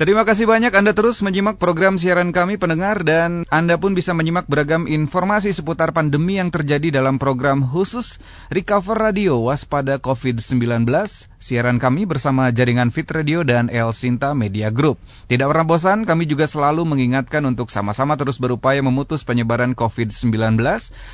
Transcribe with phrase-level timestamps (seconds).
[0.00, 4.48] Terima kasih banyak Anda terus menyimak program siaran kami pendengar dan Anda pun bisa menyimak
[4.48, 8.16] beragam informasi seputar pandemi yang terjadi dalam program khusus
[8.48, 10.88] Recover Radio Waspada COVID-19
[11.36, 14.96] siaran kami bersama jaringan Fit Radio dan El Sinta Media Group.
[15.28, 20.32] Tidak pernah bosan, kami juga selalu mengingatkan untuk sama-sama terus berupaya memutus penyebaran COVID-19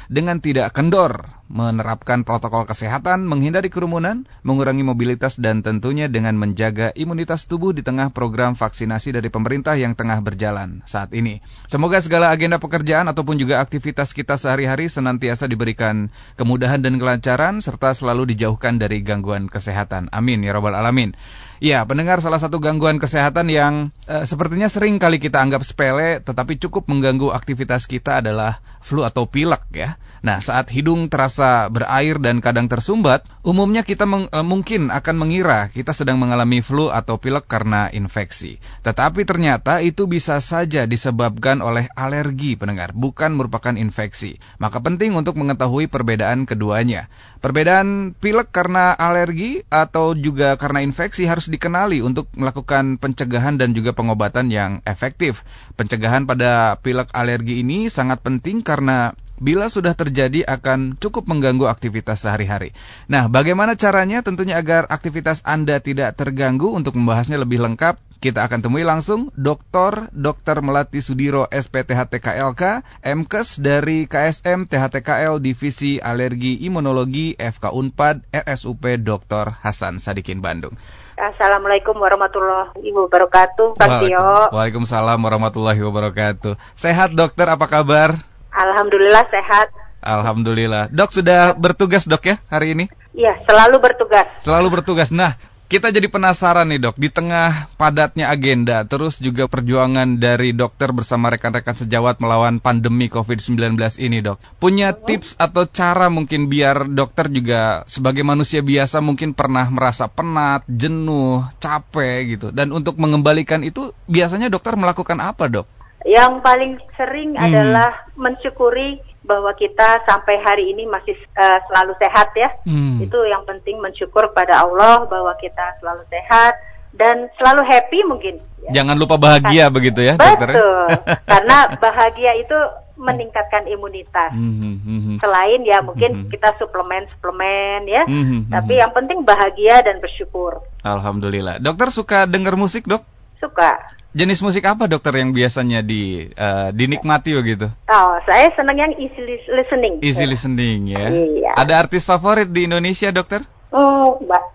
[0.07, 7.47] dengan tidak kendor, menerapkan protokol kesehatan, menghindari kerumunan, mengurangi mobilitas dan tentunya dengan menjaga imunitas
[7.47, 11.43] tubuh di tengah program vaksinasi dari pemerintah yang tengah berjalan saat ini.
[11.71, 17.95] Semoga segala agenda pekerjaan ataupun juga aktivitas kita sehari-hari senantiasa diberikan kemudahan dan kelancaran serta
[17.95, 20.11] selalu dijauhkan dari gangguan kesehatan.
[20.11, 21.15] Amin ya robbal alamin.
[21.57, 26.61] Ya, pendengar salah satu gangguan kesehatan yang e, sepertinya sering kali kita anggap sepele tetapi
[26.61, 29.97] cukup mengganggu aktivitas kita adalah flu atau pilek ya.
[30.27, 35.71] Nah, saat hidung terasa berair dan kadang tersumbat, umumnya kita meng, e, mungkin akan mengira
[35.71, 38.59] kita sedang mengalami flu atau pilek karena infeksi.
[38.83, 44.43] Tetapi ternyata itu bisa saja disebabkan oleh alergi pendengar, bukan merupakan infeksi.
[44.59, 47.07] Maka penting untuk mengetahui perbedaan keduanya.
[47.39, 53.71] Perbedaan pilek karena alergi atau juga karena infeksi harus harus dikenali untuk melakukan pencegahan dan
[53.71, 55.47] juga pengobatan yang efektif.
[55.79, 62.27] Pencegahan pada pilek alergi ini sangat penting karena bila sudah terjadi akan cukup mengganggu aktivitas
[62.27, 62.75] sehari-hari.
[63.07, 68.65] Nah, bagaimana caranya tentunya agar aktivitas Anda tidak terganggu untuk membahasnya lebih lengkap kita akan
[68.65, 70.09] temui langsung Dr.
[70.09, 70.65] Dr.
[70.65, 79.53] Melati Sudiro SPTHTKLK, MKes dari KSM THTKL Divisi Alergi Imunologi FK Unpad RSUP Dr.
[79.61, 80.75] Hasan Sadikin Bandung.
[81.17, 84.53] Assalamualaikum warahmatullahi wabarakatuh, Kang Tio.
[84.53, 86.61] Waalaikumsalam warahmatullahi wabarakatuh.
[86.77, 88.21] Sehat dokter, apa kabar?
[88.53, 89.73] Alhamdulillah sehat.
[90.05, 90.93] Alhamdulillah.
[90.93, 92.93] Dok sudah bertugas dok ya hari ini?
[93.17, 94.29] Iya, selalu bertugas.
[94.45, 95.09] Selalu bertugas.
[95.09, 100.95] Nah, kita jadi penasaran nih dok, di tengah padatnya agenda, terus juga perjuangan dari dokter
[100.95, 104.39] bersama rekan-rekan sejawat melawan pandemi COVID-19 ini dok.
[104.63, 110.63] Punya tips atau cara mungkin biar dokter juga sebagai manusia biasa mungkin pernah merasa penat,
[110.71, 112.47] jenuh, capek gitu.
[112.55, 115.67] Dan untuk mengembalikan itu biasanya dokter melakukan apa dok?
[116.07, 117.43] Yang paling sering hmm.
[117.43, 122.49] adalah mensyukuri bahwa kita sampai hari ini masih uh, selalu sehat ya.
[122.63, 123.03] Hmm.
[123.03, 126.55] Itu yang penting mensyukur pada Allah bahwa kita selalu sehat
[126.97, 128.35] dan selalu happy mungkin.
[128.65, 128.83] Ya.
[128.83, 129.75] Jangan lupa bahagia kan.
[129.75, 130.87] begitu ya, Betul.
[131.31, 132.59] Karena bahagia itu
[132.97, 134.33] meningkatkan imunitas.
[134.33, 135.17] Mm -hmm.
[135.21, 136.31] Selain ya mungkin mm -hmm.
[136.33, 138.41] kita suplemen-suplemen ya, mm -hmm.
[138.49, 140.65] tapi yang penting bahagia dan bersyukur.
[140.81, 141.61] Alhamdulillah.
[141.61, 143.05] Dokter suka dengar musik, Dok?
[143.37, 143.85] Suka.
[144.17, 147.69] Jenis musik apa dokter yang biasanya di uh, dinikmati gitu?
[147.69, 149.21] Oh, saya senang yang easy
[149.53, 150.01] listening.
[150.01, 151.05] Easy listening ya.
[151.13, 151.53] Iya.
[151.53, 153.45] Ada artis favorit di Indonesia dokter?
[153.69, 153.96] Hmm,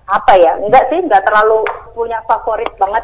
[0.07, 0.57] apa ya?
[0.59, 3.03] Enggak sih, enggak terlalu punya favorit banget.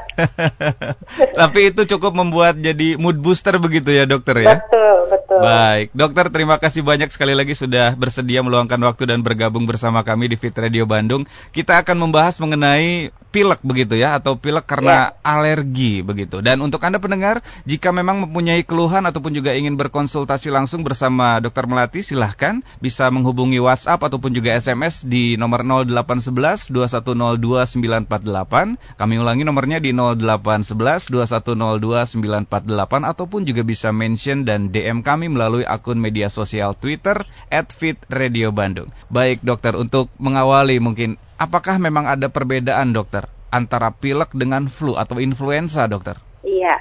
[1.39, 4.63] Tapi itu cukup membuat jadi mood booster begitu ya dokter ya?
[4.63, 5.39] Betul, betul.
[5.43, 10.31] Baik, dokter terima kasih banyak sekali lagi sudah bersedia meluangkan waktu dan bergabung bersama kami
[10.31, 11.27] di Fit Radio Bandung.
[11.51, 15.21] Kita akan membahas mengenai pilek begitu ya atau pilek karena ya.
[15.21, 16.39] alergi begitu.
[16.39, 21.67] Dan untuk Anda pendengar, jika memang mempunyai keluhan ataupun juga ingin berkonsultasi langsung bersama Dokter
[21.67, 28.79] Melati, silahkan bisa menghubungi WhatsApp ataupun juga SMS di nomor 0811 2102 948.
[28.95, 35.67] Kami ulangi nomornya di 0811 2102 948 ataupun juga bisa mention dan DM kami melalui
[35.67, 38.93] akun media sosial Twitter @fitradio_bandung.
[39.11, 45.19] Baik dokter, untuk mengawali mungkin apakah memang ada perbedaan dokter antara pilek dengan flu atau
[45.21, 46.19] influenza dokter?
[46.43, 46.75] Iya,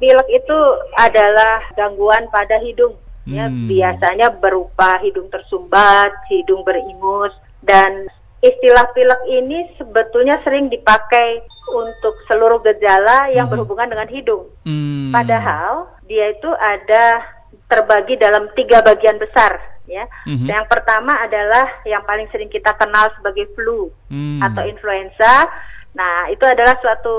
[0.00, 0.58] pilek itu
[0.96, 2.96] adalah gangguan pada hidung.
[3.26, 3.66] Ya, hmm.
[3.66, 8.06] biasanya berupa hidung tersumbat, hidung beringus, dan
[8.52, 11.42] istilah pilek ini sebetulnya sering dipakai
[11.74, 13.54] untuk seluruh gejala yang hmm.
[13.54, 14.46] berhubungan dengan hidung.
[14.62, 15.10] Hmm.
[15.10, 17.36] Padahal dia itu ada
[17.66, 20.04] terbagi dalam tiga bagian besar ya.
[20.26, 20.46] Mm-hmm.
[20.50, 24.42] Yang pertama adalah yang paling sering kita kenal sebagai flu mm.
[24.42, 25.50] atau influenza.
[25.96, 27.16] Nah, itu adalah suatu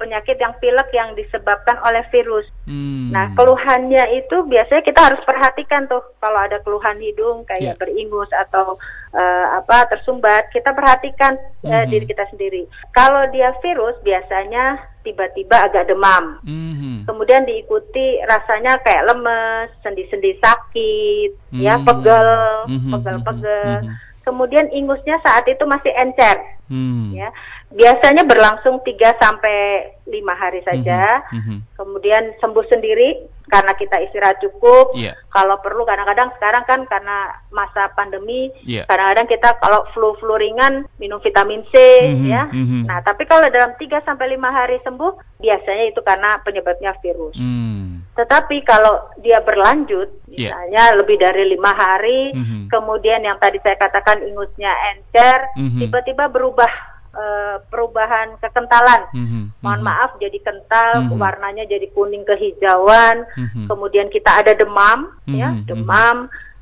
[0.00, 2.48] penyakit yang pilek yang disebabkan oleh virus.
[2.64, 3.12] Hmm.
[3.12, 7.78] Nah, keluhannya itu biasanya kita harus perhatikan tuh kalau ada keluhan hidung kayak yeah.
[7.78, 8.80] beringus atau
[9.12, 11.68] uh, apa tersumbat, kita perhatikan hmm.
[11.68, 12.64] uh, diri kita sendiri.
[12.96, 16.40] Kalau dia virus biasanya tiba-tiba agak demam.
[16.48, 17.04] Hmm.
[17.04, 21.30] Kemudian diikuti rasanya kayak lemes, sendi-sendi sakit,
[21.60, 21.84] ya, hmm.
[21.84, 22.28] ya pegel,
[22.72, 22.88] hmm.
[22.88, 23.84] pegel-pegel.
[23.84, 23.92] Hmm.
[24.24, 26.40] Kemudian ingusnya saat itu masih encer.
[26.72, 27.12] Hmm.
[27.12, 27.28] Ya
[27.74, 31.26] biasanya berlangsung 3 sampai 5 hari saja.
[31.34, 31.58] Mm -hmm.
[31.74, 33.18] Kemudian sembuh sendiri
[33.50, 34.94] karena kita istirahat cukup.
[34.94, 35.18] Iya.
[35.28, 38.86] Kalau perlu kadang-kadang sekarang kan karena masa pandemi, Iya.
[38.86, 41.74] kadang-kadang kita kalau flu-flu ringan minum vitamin C
[42.14, 42.42] Mhm, ya.
[42.48, 42.86] mhm.
[42.88, 47.36] Nah, tapi kalau dalam 3 sampai 5 hari sembuh, biasanya itu karena penyebabnya virus.
[47.36, 48.06] Hmm.
[48.14, 50.54] Tetapi kalau dia berlanjut, Iya.
[50.54, 52.70] misalnya lebih dari lima hari, Mhm.
[52.70, 55.82] kemudian yang tadi saya katakan ingusnya encer, Mhm.
[55.82, 59.02] tiba-tiba berubah eh, perubahan kekentalan.
[59.14, 59.88] Mhm, Mohon mhm.
[59.88, 61.16] maaf, jadi kental, Mhm.
[61.16, 63.24] warnanya jadi kuning kehijauan.
[63.38, 63.70] Mhm.
[63.70, 66.16] Kemudian kita ada demam, ya, Mhm, demam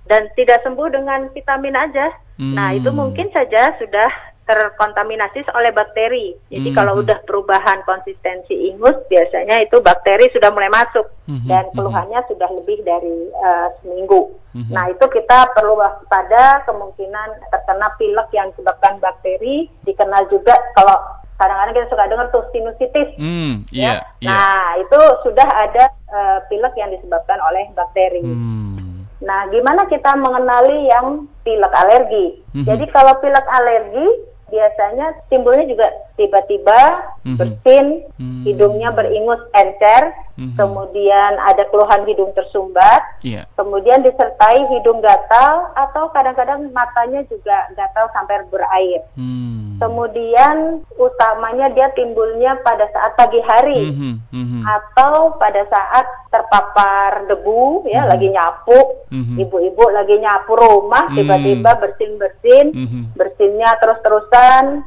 [0.07, 2.13] dan tidak sembuh dengan vitamin aja.
[2.43, 2.99] Nah, itu Hmm.
[2.99, 4.11] mungkin saja sudah
[4.53, 6.37] terkontaminasi oleh bakteri.
[6.53, 6.77] Jadi Mhm.
[6.77, 11.75] kalau udah perubahan konsistensi ingus, biasanya itu bakteri sudah mulai masuk Mhm, dan mhm.
[11.81, 14.37] keluhannya sudah lebih dari eh, seminggu.
[14.53, 14.71] Mhm.
[14.71, 19.67] Nah, itu kita perlu waspada kemungkinan terkena pilek yang disebabkan bakteri.
[19.89, 21.01] Dikenal juga kalau
[21.41, 23.09] kadang-kadang kita suka dengar tuh sinusitis.
[23.19, 23.81] Hmm, ya.
[23.81, 24.29] iya, iya.
[24.31, 28.21] Nah, itu sudah ada eh, pilek yang disebabkan oleh bakteri.
[28.21, 29.09] Hmm.
[29.23, 32.43] Nah, gimana kita mengenali yang pilek alergi?
[32.53, 32.67] Mhm.
[32.67, 34.07] Jadi kalau pilek alergi
[34.53, 36.81] biasanya timbulnya juga tiba-tiba
[37.25, 37.37] Mhm.
[37.41, 37.87] bersin,
[38.21, 38.45] Hmm.
[38.45, 40.55] hidungnya beringus encer, Mhm.
[40.61, 43.49] kemudian ada keluhan hidung tersumbat, Iya.
[43.57, 49.01] kemudian disertai hidung gatal atau kadang-kadang matanya juga gatal sampai berair.
[49.17, 49.81] Hmm.
[49.83, 54.61] Kemudian utamanya dia timbulnya pada saat pagi hari Mhm, mhm.
[54.63, 58.09] atau pada saat terpapar debu ya Mhm.
[58.09, 58.79] lagi nyapu
[59.11, 59.37] Mhm.
[59.43, 61.17] ibu-ibu lagi nyapu rumah Hmm.
[61.19, 63.01] tiba-tiba bersin-bersin Mhm.
[63.19, 64.42] bersinnya terus-terusan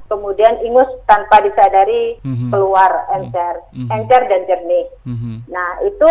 [0.08, 2.50] kemudian ingus tanpa disadari Mhm.
[2.50, 3.90] keluar encer Mhm.
[3.92, 5.48] encer dan jernih Mhm.
[5.48, 6.10] nah itu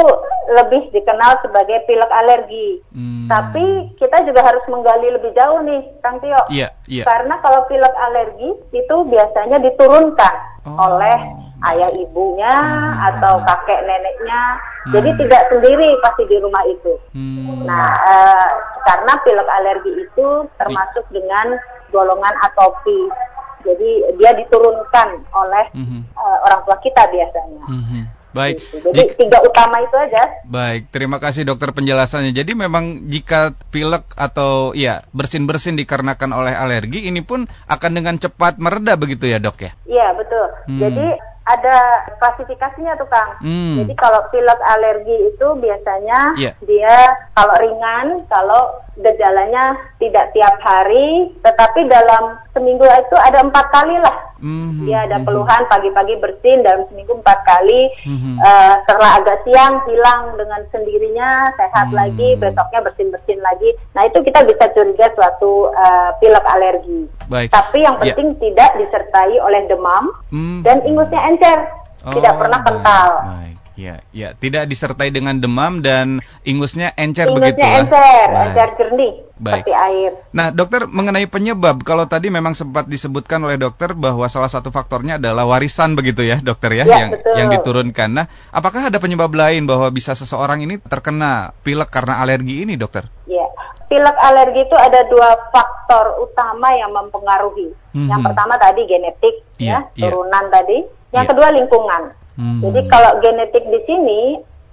[0.52, 3.26] lebih dikenal sebagai pilek alergi Hmm.
[3.26, 3.64] tapi
[3.96, 7.04] kita juga harus menggali lebih jauh nih Kang Tio Iya, iya.
[7.04, 10.96] karena kalau pilek alergi itu biasanya diturunkan Oh.
[10.96, 11.18] oleh
[11.64, 13.08] ayah ibunya Hmm.
[13.08, 14.42] atau kakek neneknya.
[14.84, 14.92] Hmm.
[14.92, 16.92] Jadi tidak sendiri pasti di rumah itu.
[17.16, 17.64] Hmm.
[17.64, 18.48] Nah, eh,
[18.84, 20.28] karena pilek alergi itu
[20.60, 21.56] termasuk dengan
[21.94, 23.14] golongan atopis.
[23.62, 26.00] Jadi dia diturunkan oleh Mhm.
[26.10, 27.64] eh, orang tua kita biasanya.
[27.64, 28.02] Mhm.
[28.34, 28.58] Baik.
[28.58, 28.90] Gitu.
[28.90, 30.42] Jadi Jik- tiga utama itu aja.
[30.42, 32.34] Baik, terima kasih dokter penjelasannya.
[32.34, 38.58] Jadi memang jika pilek atau ya bersin-bersin dikarenakan oleh alergi, ini pun akan dengan cepat
[38.58, 39.72] mereda begitu ya dok ya?
[39.86, 40.46] Iya betul.
[40.66, 40.80] Hmm.
[40.82, 41.06] Jadi
[41.44, 41.76] ada
[42.18, 43.36] klasifikasinya tuh Kang.
[43.44, 43.84] Hmm.
[43.84, 46.52] Jadi kalau pilek alergi itu biasanya Iya.
[46.64, 46.96] dia
[47.36, 48.62] kalau ringan, kalau
[48.96, 54.16] gejalanya tidak tiap hari, tetapi dalam seminggu itu ada empat kali lah.
[54.38, 57.88] Mhm, Dia ada keluhan pagi-pagi bersin dalam seminggu empat kali.
[58.04, 58.36] Mhm.
[58.36, 61.96] Eh, setelah agak siang hilang dengan sendirinya, sehat Hmm.
[61.96, 63.72] lagi, besoknya bersin-bersin lagi.
[63.96, 67.08] Nah itu kita bisa curiga suatu eh, pilek alergi.
[67.26, 67.48] Baik.
[67.50, 68.12] Tapi yang Ya.
[68.12, 70.60] penting tidak disertai oleh demam Hmm.
[70.60, 71.58] dan ingusnya encer,
[72.04, 73.10] tidak Oh, pernah baik, kental.
[73.24, 73.56] Baik.
[73.74, 77.74] Ya, ya, tidak disertai dengan demam dan ingusnya encer Ingusnya begitu lah.
[77.82, 78.46] encer, Baik.
[78.46, 79.50] encer jernih Baik.
[79.66, 80.10] seperti air.
[80.30, 85.18] Nah, dokter mengenai penyebab, kalau tadi memang sempat disebutkan oleh dokter bahwa salah satu faktornya
[85.18, 87.34] adalah warisan begitu ya, dokter ya, Ya, yang betul.
[87.34, 88.08] yang diturunkan.
[88.14, 93.10] Nah, apakah ada penyebab lain bahwa bisa seseorang ini terkena pilek karena alergi ini, dokter?
[93.26, 93.42] Ya,
[93.90, 97.74] pilek alergi itu ada dua faktor utama yang mempengaruhi.
[97.90, 98.06] Mhm.
[98.06, 100.02] Yang pertama tadi genetik, Iya, ya, iya.
[100.06, 101.02] turunan tadi.
[101.14, 101.30] Yang Iya.
[101.30, 102.02] kedua lingkungan.
[102.34, 102.60] Hmm.
[102.66, 104.20] Jadi kalau genetik di sini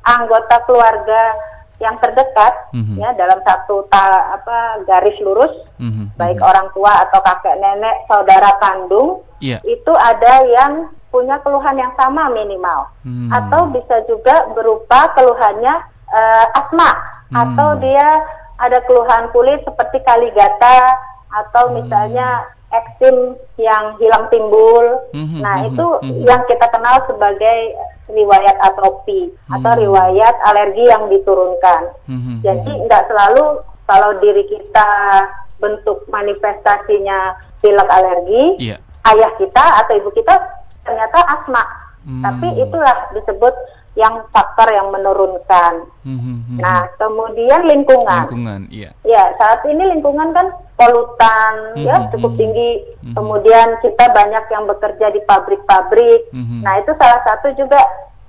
[0.02, 1.38] anggota keluarga
[1.78, 2.98] yang terdekat, Mhm.
[2.98, 6.46] ya dalam satu ta, apa garis lurus, Mhm, baik mhm.
[6.46, 9.62] orang tua atau kakek nenek, saudara kandung, Iya.
[9.66, 12.86] itu ada yang punya keluhan yang sama minimal.
[13.04, 13.30] Hmm.
[13.30, 16.92] Atau bisa juga berupa keluhannya eh, asma
[17.32, 17.40] Hmm.
[17.40, 18.04] atau dia
[18.60, 20.92] ada keluhan kulit seperti kaligata
[21.32, 21.80] atau Hmm.
[21.80, 24.86] misalnya eksim yang hilang timbul.
[25.12, 26.24] Mhm, Nah, mhm, itu mhm.
[26.24, 27.60] yang kita kenal sebagai
[28.12, 29.82] riwayat atropi atau Hmm.
[29.88, 31.96] riwayat alergi yang diturunkan.
[32.08, 32.82] Mhm, Jadi mhm.
[32.88, 34.90] nggak selalu kalau diri kita
[35.60, 38.78] bentuk manifestasinya pilek alergi, Iya.
[39.08, 40.34] ayah kita atau ibu kita
[40.84, 41.64] ternyata asma.
[42.02, 42.24] Hmm.
[42.26, 43.54] Tapi itulah disebut
[44.00, 45.84] yang faktor yang menurunkan.
[46.08, 46.58] Mhm, mhm.
[46.64, 48.24] Nah, kemudian lingkungan.
[48.24, 48.96] lingkungan, iya.
[49.04, 50.48] Ya, saat ini lingkungan kan
[50.80, 52.40] polutan ya Mhm, cukup mhm.
[52.40, 52.72] tinggi.
[53.04, 53.14] Mhm.
[53.20, 56.32] Kemudian kita banyak yang bekerja di pabrik-pabrik.
[56.32, 56.64] Mhm.
[56.64, 57.80] Nah, itu salah satu juga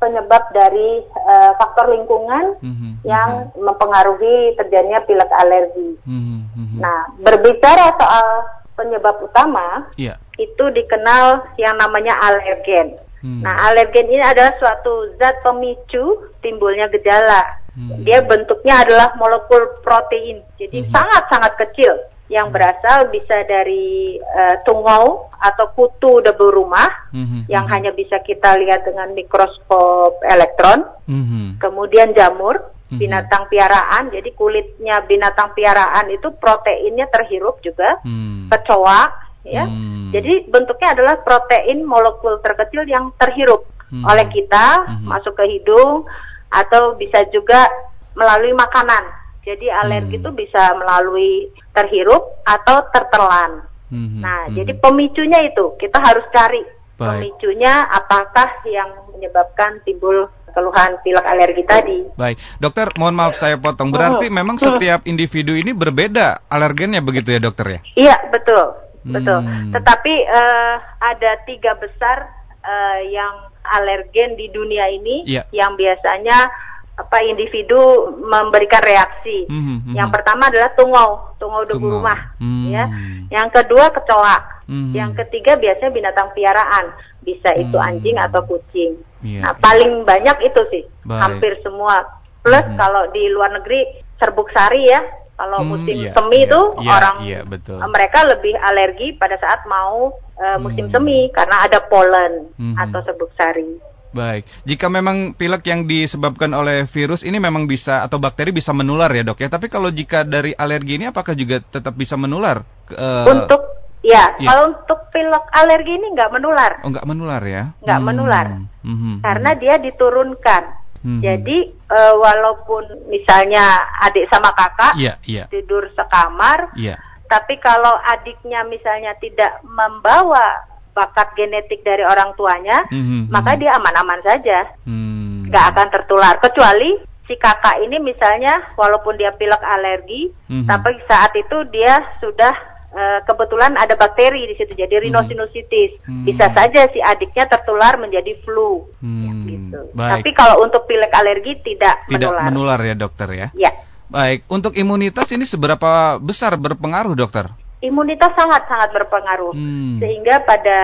[0.02, 5.94] penyebab dari eh, faktor lingkungan Mhm, yang mempengaruhi terjadinya pilek alergi.
[6.02, 6.78] mhm, mhm.
[6.82, 8.26] Nah, berbicara soal
[8.74, 10.18] penyebab utama, Iya.
[10.42, 12.98] itu dikenal yang namanya alergen.
[13.22, 13.40] Hmm.
[13.40, 17.42] Nah, alergen ini adalah suatu zat pemicu timbulnya gejala.
[17.72, 18.02] Hmm.
[18.02, 20.90] Dia bentuknya adalah molekul protein, jadi Mhm.
[20.92, 21.96] sangat-sangat kecil
[22.28, 27.72] yang berasal bisa dari eh, tungau atau kutu debu rumah Mhm, yang mhm.
[27.72, 31.60] hanya bisa kita lihat dengan mikroskop elektron, Mhm.
[31.60, 32.60] kemudian jamur,
[32.92, 32.98] hmm.
[33.00, 34.12] binatang piaraan.
[34.12, 38.48] Jadi kulitnya binatang piaraan itu proteinnya terhirup juga, hmm.
[38.52, 39.66] kecoa, ya.
[39.66, 40.10] Hmm.
[40.14, 44.04] Jadi bentuknya adalah protein molekul terkecil yang terhirup hmm.
[44.06, 45.06] oleh kita hmm.
[45.06, 46.06] masuk ke hidung
[46.52, 47.68] atau bisa juga
[48.14, 49.08] melalui makanan.
[49.42, 50.22] Jadi alergi hmm.
[50.22, 53.66] itu bisa melalui terhirup atau tertelan.
[53.90, 54.22] Hmm.
[54.22, 54.54] Nah, hmm.
[54.54, 56.62] jadi pemicunya itu kita harus cari
[56.96, 57.02] Baik.
[57.18, 61.98] pemicunya apakah yang menyebabkan timbul keluhan pilek alergi tadi.
[62.14, 63.90] Baik, dokter, mohon maaf saya potong.
[63.90, 64.36] Berarti hmm.
[64.36, 67.80] memang setiap individu ini berbeda alergennya begitu ya dokter ya?
[67.96, 69.40] Iya betul, betul.
[69.42, 69.70] Hmm.
[69.74, 72.30] Tetapi uh, ada tiga besar
[72.62, 75.46] uh, yang alergen di dunia ini ya.
[75.54, 76.50] yang biasanya
[76.92, 79.48] apa individu memberikan reaksi.
[79.48, 79.94] Mm -hmm.
[79.96, 82.68] Yang pertama adalah tungau, tungau debu rumah, mm.
[82.68, 82.84] ya.
[83.32, 84.38] Yang kedua kecoa.
[84.68, 84.92] Mm.
[84.92, 86.92] Yang ketiga biasanya binatang piaraan,
[87.24, 87.86] bisa itu mm.
[87.88, 89.00] anjing atau kucing.
[89.24, 89.62] Yeah, nah, yeah.
[89.64, 91.20] paling banyak itu sih, Baik.
[91.20, 92.04] hampir semua.
[92.44, 92.76] Plus mm.
[92.76, 93.88] kalau di luar negeri
[94.20, 95.00] serbuk sari ya,
[95.42, 97.78] kalau mm, musim yeah, semi itu yeah, yeah, orang yeah, betul.
[97.90, 100.92] mereka lebih alergi pada saat mau uh, musim mm.
[100.94, 102.74] semi karena ada polen mm -hmm.
[102.78, 103.82] atau serbuk sari.
[104.12, 109.08] Baik, jika memang pilek yang disebabkan oleh virus ini memang bisa atau bakteri bisa menular
[109.08, 109.48] ya dok ya.
[109.48, 112.60] Tapi kalau jika dari alergi ini apakah juga tetap bisa menular?
[112.92, 113.72] Uh, untuk
[114.04, 116.72] ya, ya, kalau untuk pilek alergi ini nggak menular.
[116.84, 117.72] Oh nggak menular ya?
[117.80, 118.06] Nggak hmm.
[118.12, 118.84] menular, hmm.
[118.84, 119.60] hmm karena hmm.
[119.64, 120.62] dia diturunkan.
[121.02, 121.18] Hmm.
[121.18, 125.50] Jadi uh, walaupun misalnya adik sama kakak yeah, yeah.
[125.50, 126.94] tidur sekamar, yeah.
[127.26, 133.32] tapi kalau adiknya misalnya tidak membawa bakat genetik dari orang tuanya, mm-hmm.
[133.32, 135.48] maka dia aman-aman saja, mm.
[135.48, 136.36] akan tertular.
[136.36, 140.68] Kecuali si kakak ini misalnya, walaupun dia pilek alergi, mm-hmm.
[140.68, 142.52] tapi saat itu dia sudah
[142.92, 146.04] uh, kebetulan ada bakteri di situ, jadi rhinosinusitis.
[146.04, 146.24] Mm-hmm.
[146.28, 148.86] Bisa saja si adiknya tertular menjadi flu.
[149.02, 149.80] Ya, gitu.
[149.96, 152.44] Tapi kalau untuk pilek alergi tidak, tidak menular.
[152.48, 153.48] menular ya dokter ya?
[153.56, 153.72] Ya.
[154.12, 157.48] Baik, untuk imunitas ini seberapa besar berpengaruh dokter?
[157.82, 159.98] imunitas sangat-sangat berpengaruh hmm.
[159.98, 160.78] sehingga pada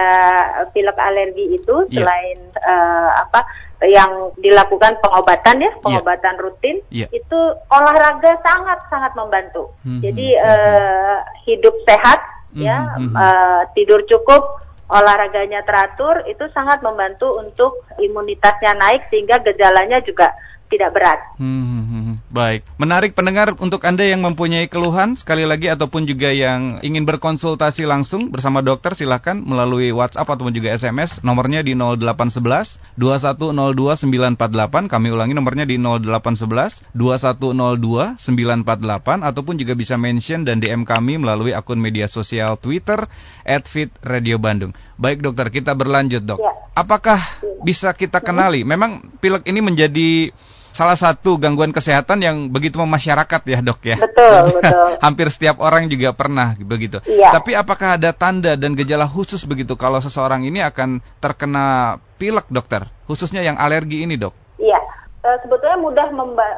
[0.75, 2.03] pilek alergi itu yeah.
[2.03, 3.47] selain uh, apa
[3.87, 5.79] yang dilakukan pengobatan ya iya.
[5.79, 6.43] pengobatan yeah.
[6.43, 7.09] rutin yeah.
[7.15, 10.03] itu olahraga sangat-sangat membantu hmm.
[10.03, 11.17] jadi uh,
[11.47, 12.19] hidup sehat
[12.59, 12.63] hmm.
[12.67, 12.99] ya.
[12.99, 14.59] Uh, tidur cukup
[14.89, 20.33] olahraganya teratur itu sangat membantu untuk imunitasnya naik sehingga gejalanya juga
[20.69, 21.19] tidak berat.
[21.41, 26.29] Hmm, hmm, hmm, baik, menarik pendengar untuk anda yang mempunyai keluhan sekali lagi ataupun juga
[26.29, 32.81] yang ingin berkonsultasi langsung bersama dokter silahkan melalui WhatsApp ataupun juga SMS nomornya di 0811
[33.01, 40.85] 2102 948 kami ulangi nomornya di 0811 2102 948 ataupun juga bisa mention dan DM
[40.85, 43.09] kami melalui akun media sosial Twitter
[43.49, 44.77] @fitradio_bandung.
[44.99, 46.43] Baik dokter, kita berlanjut dok.
[46.43, 46.53] Ya.
[46.75, 47.23] Apakah
[47.63, 48.67] bisa kita kenali?
[48.67, 50.35] Memang pilek ini menjadi
[50.73, 53.97] salah satu gangguan kesehatan yang begitu memasyarakat ya dok ya.
[53.99, 54.87] Betul, betul.
[55.01, 57.01] Hampir setiap orang juga pernah begitu.
[57.05, 57.35] Iya.
[57.35, 62.87] Tapi apakah ada tanda dan gejala khusus begitu kalau seseorang ini akan terkena pilek dokter,
[63.07, 64.35] khususnya yang alergi ini dok?
[64.59, 64.79] Iya,
[65.23, 66.09] e, sebetulnya mudah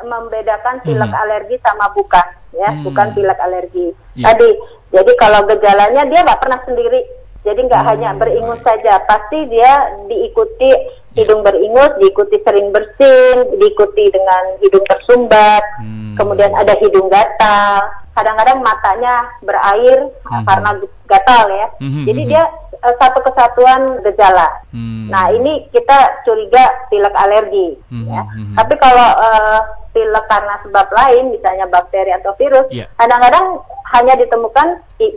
[0.08, 1.22] membedakan pilek hmm.
[1.22, 2.26] alergi sama bukan,
[2.56, 2.84] ya, hmm.
[2.84, 3.92] bukan pilek alergi.
[4.16, 4.24] Iya.
[4.32, 4.48] Tadi,
[4.90, 7.00] jadi kalau gejalanya dia nggak pernah sendiri,
[7.44, 7.90] jadi nggak hmm.
[7.92, 15.62] hanya beringus saja, pasti dia diikuti hidung beringus, diikuti sering bersin, diikuti dengan hidung tersumbat,
[15.82, 16.14] hmm.
[16.14, 20.44] kemudian ada hidung gatal, kadang-kadang matanya berair hmm.
[20.46, 20.70] karena
[21.10, 21.66] gatal ya.
[21.82, 22.04] Hmm.
[22.06, 22.42] Jadi dia
[22.82, 24.48] uh, satu kesatuan gejala.
[24.70, 25.10] Hmm.
[25.10, 27.74] Nah ini kita curiga pilek alergi.
[27.90, 28.06] Hmm.
[28.06, 28.22] Ya.
[28.22, 28.54] Hmm.
[28.54, 32.86] Tapi kalau uh, pilek karena sebab lain, misalnya bakteri atau virus, yeah.
[32.94, 33.58] kadang-kadang
[33.98, 34.68] hanya ditemukan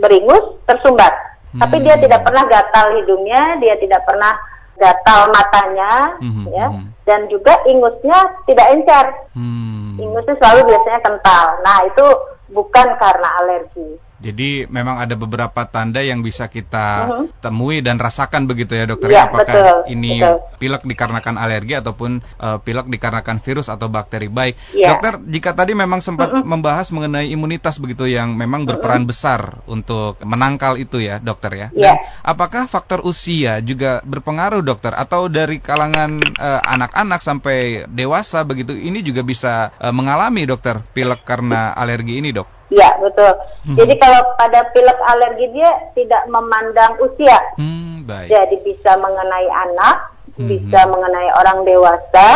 [0.01, 1.13] beringus, tersumbat.
[1.53, 1.61] Hmm.
[1.61, 4.33] Tapi dia tidak pernah gatal hidungnya, dia tidak pernah
[4.77, 6.87] gatal matanya mm-hmm, ya mm-hmm.
[7.05, 8.17] dan juga ingusnya
[8.49, 9.05] tidak encer
[9.37, 10.01] mm.
[10.01, 12.05] ingusnya selalu biasanya kental nah itu
[12.53, 13.89] bukan karena alergi
[14.23, 17.25] jadi memang ada beberapa tanda yang bisa kita uh-huh.
[17.43, 20.39] temui dan rasakan begitu ya dokter ya, apakah betul, ini betul.
[20.63, 24.31] pilek dikarenakan alergi ataupun uh, pilek dikarenakan virus atau bakteri.
[24.31, 24.95] Baik, ya.
[24.95, 26.47] dokter jika tadi memang sempat uh-huh.
[26.47, 29.11] membahas mengenai imunitas begitu yang memang berperan uh-huh.
[29.11, 31.67] besar untuk menangkal itu ya dokter ya.
[31.75, 31.91] ya.
[31.91, 38.71] Dan apakah faktor usia juga berpengaruh dokter atau dari kalangan uh, anak-anak sampai dewasa begitu
[38.71, 42.52] ini juga bisa uh, mengalami dokter pilek karena alergi ini dok?
[42.71, 43.31] Iya betul.
[43.67, 43.75] Hmm.
[43.75, 47.39] Jadi kalau pada pilek alergi dia tidak memandang usia.
[47.59, 48.31] Hmm, baik.
[48.31, 49.97] Jadi bisa mengenai anak,
[50.39, 50.47] hmm.
[50.47, 52.29] bisa mengenai orang dewasa,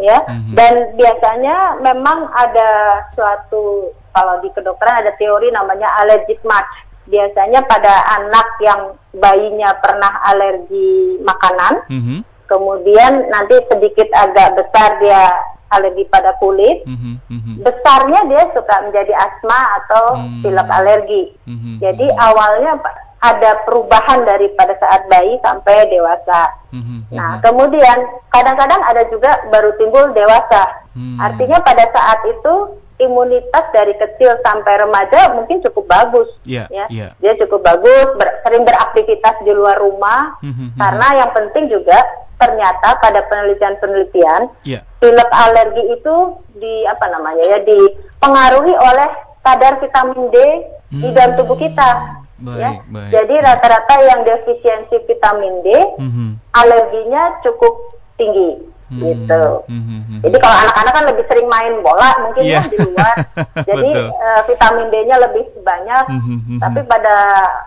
[0.00, 0.18] ya.
[0.24, 0.52] Hmm.
[0.56, 6.72] Dan biasanya memang ada suatu kalau di kedokteran ada teori namanya allergic match.
[7.06, 12.18] Biasanya pada anak yang bayinya pernah alergi makanan, hmm.
[12.50, 15.30] kemudian nanti sedikit agak besar dia
[15.74, 17.54] alergi pada kulit, mm-hmm, mm-hmm.
[17.66, 20.42] besarnya dia suka menjadi asma atau mm-hmm.
[20.46, 21.24] pilek alergi.
[21.46, 21.74] Mm-hmm.
[21.82, 22.72] Jadi awalnya
[23.24, 26.52] ada perubahan dari pada saat bayi sampai dewasa.
[26.70, 26.98] Mm-hmm.
[27.10, 27.98] Nah, kemudian
[28.30, 30.86] kadang-kadang ada juga baru timbul dewasa.
[30.94, 31.18] Mm-hmm.
[31.18, 32.54] Artinya pada saat itu
[32.96, 37.12] imunitas dari kecil sampai remaja mungkin cukup bagus yeah, ya yeah.
[37.20, 41.98] dia cukup bagus ber, sering beraktivitas di luar rumah mm-hmm, karena yang penting juga
[42.36, 44.84] ternyata pada penelitian-penelitian yeah.
[45.00, 46.16] pilek alergi itu
[46.56, 50.36] di apa namanya ya dipengaruhi oleh kadar vitamin D
[50.92, 51.00] hmm.
[51.00, 51.88] di dalam tubuh kita
[52.40, 53.10] baik, ya baik.
[53.12, 56.30] jadi rata-rata yang defisiensi vitamin D mm-hmm.
[56.52, 59.02] alerginya cukup tinggi Hmm.
[59.02, 59.44] gitu.
[59.66, 60.20] Hmm, hmm, hmm.
[60.22, 62.62] Jadi kalau anak-anak kan lebih sering main bola mungkin yeah.
[62.62, 63.14] kan di luar.
[63.68, 66.04] Jadi uh, vitamin D-nya lebih banyak.
[66.06, 66.58] Hmm, hmm, hmm.
[66.62, 67.16] Tapi pada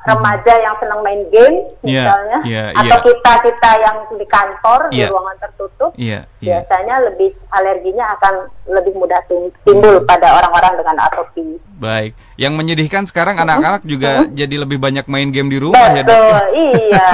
[0.07, 4.91] remaja yang senang main game iya, misalnya yeah, yeah, atau kita-kita yang di kantor yeah.
[4.91, 5.07] di iya.
[5.11, 6.63] ruangan tertutup, yeah, yeah.
[6.63, 8.33] biasanya lebih alerginya akan
[8.69, 9.19] lebih mudah
[9.65, 11.59] timbul pada orang-orang dengan atopi.
[11.79, 12.11] Baik.
[12.35, 14.35] Yang menyedihkan sekarang anak-anak juga hmm.
[14.35, 16.43] jadi lebih banyak main game di rumah Betul, ya, Dok.
[16.55, 17.11] iya.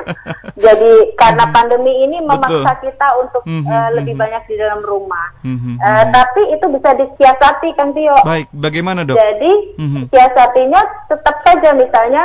[0.66, 2.82] jadi karena pandemi ini memaksa Betul.
[2.90, 4.22] kita untuk untuk mm -hmm, uh, lebih mm -hmm.
[4.22, 5.26] banyak di dalam rumah.
[5.40, 8.16] Mm -hmm, uh, tapi itu bisa disiasati kan Tio.
[8.22, 9.16] Baik, bagaimana dok?
[9.16, 10.04] Jadi mm -hmm.
[10.12, 12.22] siasatinya tetap saja misalnya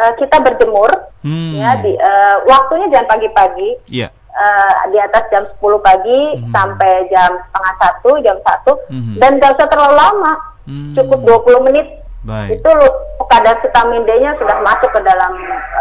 [0.00, 0.90] uh, kita berjemur,
[1.22, 1.52] mm.
[1.60, 3.70] ya di uh, waktunya jangan pagi-pagi.
[3.92, 4.10] Yeah.
[4.34, 6.50] Uh, di atas jam 10 pagi mm -hmm.
[6.50, 9.16] sampai jam setengah satu, jam satu, mm -hmm.
[9.22, 10.32] dan gak usah terlalu lama,
[10.66, 10.98] mm.
[10.98, 11.86] cukup 20 menit
[12.24, 12.56] Baik.
[12.56, 12.72] Itu
[13.28, 15.32] kadar vitamin D-nya sudah masuk ke dalam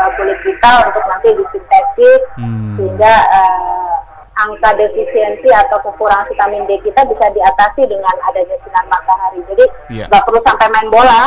[0.03, 2.75] uh, kulit kita untuk nanti disintesis hmm.
[2.75, 3.95] sehingga uh,
[4.33, 9.39] angka defisiensi atau kekurangan vitamin D kita bisa diatasi dengan adanya sinar matahari.
[9.45, 10.05] Jadi iya.
[10.09, 10.25] nggak yeah.
[10.25, 11.23] perlu sampai main bola.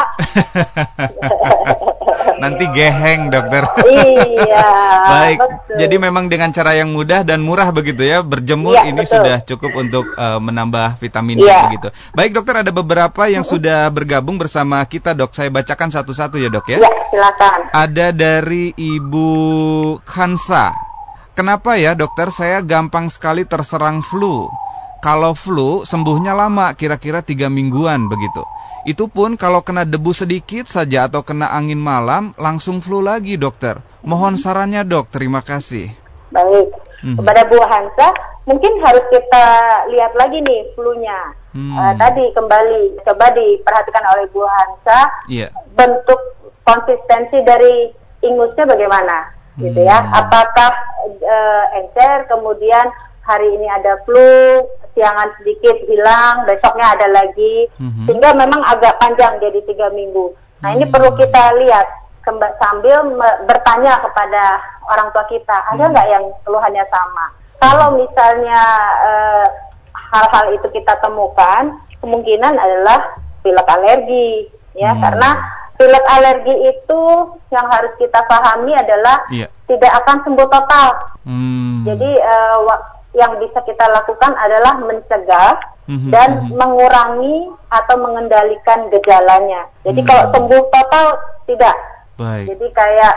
[2.43, 3.65] Nanti geheng dokter.
[3.87, 4.69] iya.
[5.15, 5.39] Baik.
[5.39, 5.77] Betul.
[5.87, 9.23] Jadi memang dengan cara yang mudah dan murah begitu ya berjemur yeah, ini betul.
[9.23, 11.71] sudah cukup untuk uh, menambah vitamin D yeah.
[11.71, 11.89] begitu.
[12.13, 15.33] Baik dokter ada beberapa yang sudah bergabung bersama kita dok.
[15.33, 16.79] Saya bacakan satu-satu ya dok ya.
[16.83, 17.59] Iya silakan.
[17.73, 19.31] Ada dari Ibu
[20.03, 20.86] Kansa.
[21.37, 24.49] Kenapa ya dokter saya gampang sekali terserang flu?
[25.05, 28.41] Kalau flu sembuhnya lama, kira-kira tiga mingguan begitu.
[28.89, 33.85] Itu pun kalau kena debu sedikit saja atau kena angin malam, langsung flu lagi dokter.
[34.01, 35.93] Mohon sarannya dok, terima kasih.
[36.33, 36.73] Baik,
[37.05, 37.21] hmm.
[37.21, 38.17] kepada Bu Hansa,
[38.49, 39.45] mungkin harus kita
[39.93, 41.37] lihat lagi nih flu-nya.
[41.53, 41.77] Hmm.
[41.77, 45.53] Uh, tadi kembali, coba diperhatikan oleh Bu Hansa, yeah.
[45.77, 46.33] bentuk
[46.65, 47.93] konsistensi dari
[48.25, 50.05] ingusnya bagaimana gitu ya.
[50.05, 50.13] Hmm.
[50.25, 50.73] Apakah
[51.07, 52.87] uh, encer kemudian
[53.27, 54.63] hari ini ada flu,
[54.95, 58.07] siangan sedikit hilang, besoknya ada lagi, hmm.
[58.07, 60.31] sehingga memang agak panjang jadi tiga minggu.
[60.63, 60.95] Nah ini hmm.
[60.95, 61.87] perlu kita lihat
[62.59, 63.07] sambil
[63.47, 64.59] bertanya kepada
[64.91, 65.93] orang tua kita, ada hmm.
[65.95, 67.27] nggak yang keluhannya sama?
[67.57, 68.63] Kalau misalnya
[69.03, 69.47] uh,
[69.95, 75.03] hal-hal itu kita temukan, kemungkinan adalah pilek alergi, ya hmm.
[75.03, 75.31] karena
[75.77, 77.03] pilek alergi itu
[77.53, 79.49] yang harus kita pahami adalah yeah.
[79.69, 80.89] tidak akan sembuh total.
[81.25, 81.85] Hmm.
[81.87, 82.61] Jadi uh,
[83.17, 85.57] yang bisa kita lakukan adalah mencegah
[85.89, 86.13] mm-hmm.
[86.13, 86.55] dan mm-hmm.
[86.61, 87.37] mengurangi
[87.73, 89.73] atau mengendalikan gejalanya.
[89.89, 90.07] Jadi mm.
[90.07, 91.07] kalau sembuh total
[91.49, 91.77] tidak.
[92.21, 92.45] Baik.
[92.53, 93.15] Jadi kayak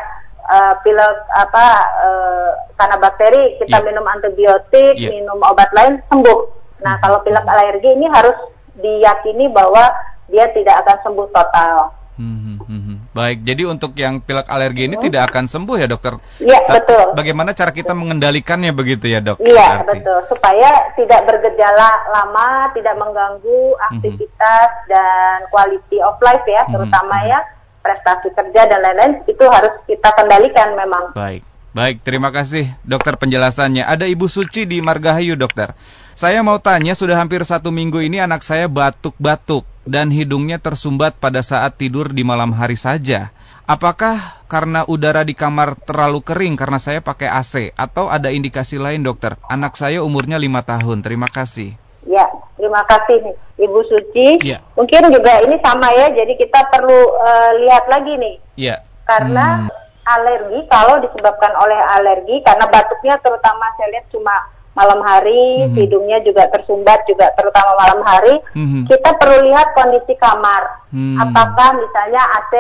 [0.48, 1.66] uh, pilek apa
[2.00, 3.86] uh, karena bakteri kita yeah.
[3.86, 5.12] minum antibiotik, yeah.
[5.12, 6.40] minum obat lain sembuh.
[6.80, 7.04] Nah, mm-hmm.
[7.04, 8.38] kalau pilek alergi ini harus
[8.80, 9.92] diyakini bahwa
[10.32, 11.92] dia tidak akan sembuh total.
[12.20, 12.98] Hmm, hmm, hmm.
[13.16, 15.06] Baik, jadi untuk yang pilek alergi ini hmm.
[15.08, 16.20] tidak akan sembuh ya dokter?
[16.44, 17.16] Iya betul.
[17.16, 19.40] Bagaimana cara kita mengendalikannya begitu ya dok?
[19.40, 24.88] Iya betul, supaya tidak bergejala lama, tidak mengganggu aktivitas hmm.
[24.92, 26.76] dan quality of life ya, hmm.
[26.76, 27.30] terutama hmm.
[27.32, 27.40] ya
[27.80, 31.16] prestasi kerja dan lain-lain itu harus kita kendalikan memang.
[31.16, 33.88] Baik, baik, terima kasih dokter penjelasannya.
[33.88, 35.72] Ada Ibu Suci di Margahayu dokter.
[36.20, 41.42] Saya mau tanya, sudah hampir satu minggu ini anak saya batuk-batuk dan hidungnya tersumbat pada
[41.42, 43.34] saat tidur di malam hari saja.
[43.66, 49.02] Apakah karena udara di kamar terlalu kering karena saya pakai AC atau ada indikasi lain
[49.02, 49.38] dokter?
[49.50, 51.02] Anak saya umurnya lima tahun.
[51.06, 51.78] Terima kasih.
[52.10, 52.26] Ya,
[52.58, 54.42] terima kasih Ibu Suci.
[54.42, 54.66] Ya.
[54.74, 58.36] Mungkin juga ini sama ya, jadi kita perlu uh, lihat lagi nih.
[58.58, 58.82] Ya.
[59.06, 59.70] Karena hmm.
[60.18, 64.34] alergi kalau disebabkan oleh alergi karena batuknya terutama saya lihat cuma
[64.80, 65.76] malam hari, mm-hmm.
[65.76, 68.88] hidungnya juga tersumbat juga terutama malam hari, mm-hmm.
[68.88, 70.88] kita perlu lihat kondisi kamar.
[70.96, 71.20] Mm-hmm.
[71.20, 72.54] Apakah misalnya AC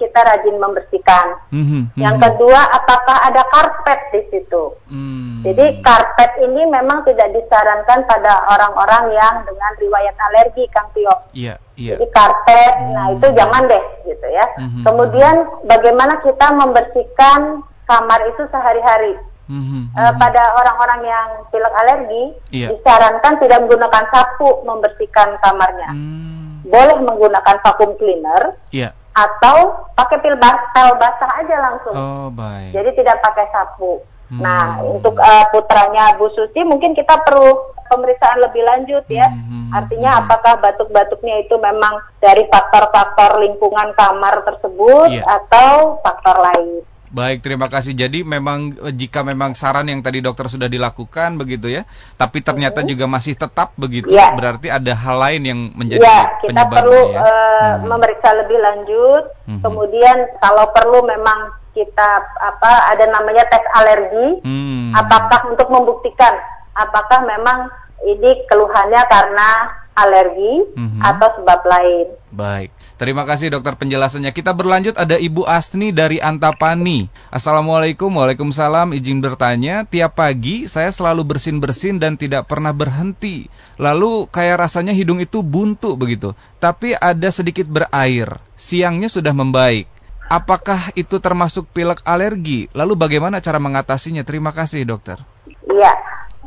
[0.00, 1.26] kita rajin membersihkan.
[1.52, 1.82] Mm-hmm.
[2.00, 4.64] Yang kedua, apakah ada karpet di situ.
[4.88, 5.44] Mm-hmm.
[5.44, 11.12] Jadi karpet ini memang tidak disarankan pada orang-orang yang dengan riwayat alergi, Kang Tio.
[11.36, 11.60] Yeah.
[11.76, 12.00] Yeah.
[12.00, 12.94] Jadi karpet, mm-hmm.
[12.96, 14.46] nah itu jangan deh gitu ya.
[14.56, 14.82] Mm-hmm.
[14.88, 15.34] Kemudian
[15.68, 19.14] bagaimana kita membersihkan kamar itu sehari-hari
[19.46, 22.68] Hmm, uh, pada orang-orang yang pilek alergi yeah.
[22.74, 25.94] disarankan tidak menggunakan sapu membersihkan kamarnya.
[25.94, 26.66] Hmm.
[26.66, 28.58] Boleh menggunakan vacuum cleaner.
[28.74, 28.90] Yeah.
[29.14, 31.94] Atau pakai pil basah, basah aja langsung.
[31.94, 32.74] Oh, baik.
[32.74, 34.02] Jadi tidak pakai sapu.
[34.26, 34.42] Hmm.
[34.42, 39.30] Nah, untuk uh, putranya Bu Susi mungkin kita perlu pemeriksaan lebih lanjut ya.
[39.30, 39.46] Hmm.
[39.46, 40.20] hmm Artinya hmm.
[40.26, 45.38] apakah batuk-batuknya itu memang dari faktor-faktor lingkungan kamar tersebut yeah.
[45.38, 46.82] atau faktor lain.
[47.10, 47.94] Baik, terima kasih.
[47.94, 51.86] Jadi memang eh, jika memang saran yang tadi dokter sudah dilakukan begitu ya,
[52.18, 52.88] tapi ternyata hmm.
[52.90, 54.34] juga masih tetap begitu, ya.
[54.34, 57.20] berarti ada hal lain yang menjadi ya, kita perlu ya.
[57.22, 57.78] uh, hmm.
[57.86, 59.24] memeriksa lebih lanjut.
[59.46, 59.60] Hmm.
[59.62, 62.08] Kemudian kalau perlu memang kita
[62.42, 64.96] apa ada namanya tes alergi, hmm.
[64.96, 66.34] apakah untuk membuktikan
[66.76, 67.70] apakah memang
[68.04, 69.50] ini keluhannya karena
[69.96, 71.00] alergi mm-hmm.
[71.00, 72.06] atau sebab lain.
[72.36, 74.28] Baik, terima kasih dokter penjelasannya.
[74.30, 77.08] Kita berlanjut ada Ibu Asni dari Antapani.
[77.32, 78.92] Assalamualaikum, waalaikumsalam.
[78.92, 83.48] Izin bertanya, tiap pagi saya selalu bersin-bersin dan tidak pernah berhenti.
[83.80, 88.36] Lalu kayak rasanya hidung itu buntu begitu, tapi ada sedikit berair.
[88.60, 89.88] Siangnya sudah membaik.
[90.26, 92.66] Apakah itu termasuk pilek alergi?
[92.74, 94.26] Lalu bagaimana cara mengatasinya?
[94.26, 95.22] Terima kasih dokter.
[95.46, 95.92] Iya,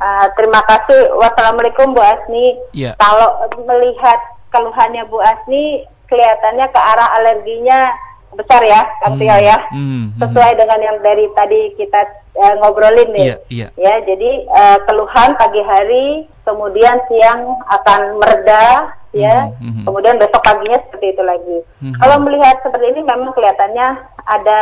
[0.00, 1.12] Uh, terima kasih.
[1.20, 2.56] Wassalamualaikum Bu Asni.
[2.72, 2.96] Ya.
[2.96, 4.16] Kalau melihat
[4.48, 7.92] keluhannya Bu Asni, kelihatannya ke arah alerginya
[8.30, 9.26] besar ya, Kang hmm.
[9.26, 9.58] Ya.
[9.74, 10.22] Hmm, hmm.
[10.22, 12.00] Sesuai dengan yang dari tadi kita
[12.38, 13.26] uh, ngobrolin nih.
[13.26, 13.70] Yeah, yeah.
[13.74, 19.50] Ya, jadi uh, keluhan pagi hari, kemudian siang akan mereda, ya.
[19.58, 21.58] Hmm, hmm, kemudian besok paginya seperti itu lagi.
[21.82, 21.94] Hmm.
[21.98, 23.88] Kalau melihat seperti ini, memang kelihatannya
[24.30, 24.60] ada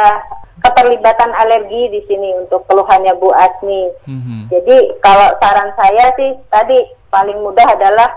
[0.62, 3.82] keterlibatan alergi di sini untuk keluhannya Bu Asmi.
[4.06, 4.40] Mm-hmm.
[4.50, 8.08] Jadi kalau saran saya sih tadi paling mudah adalah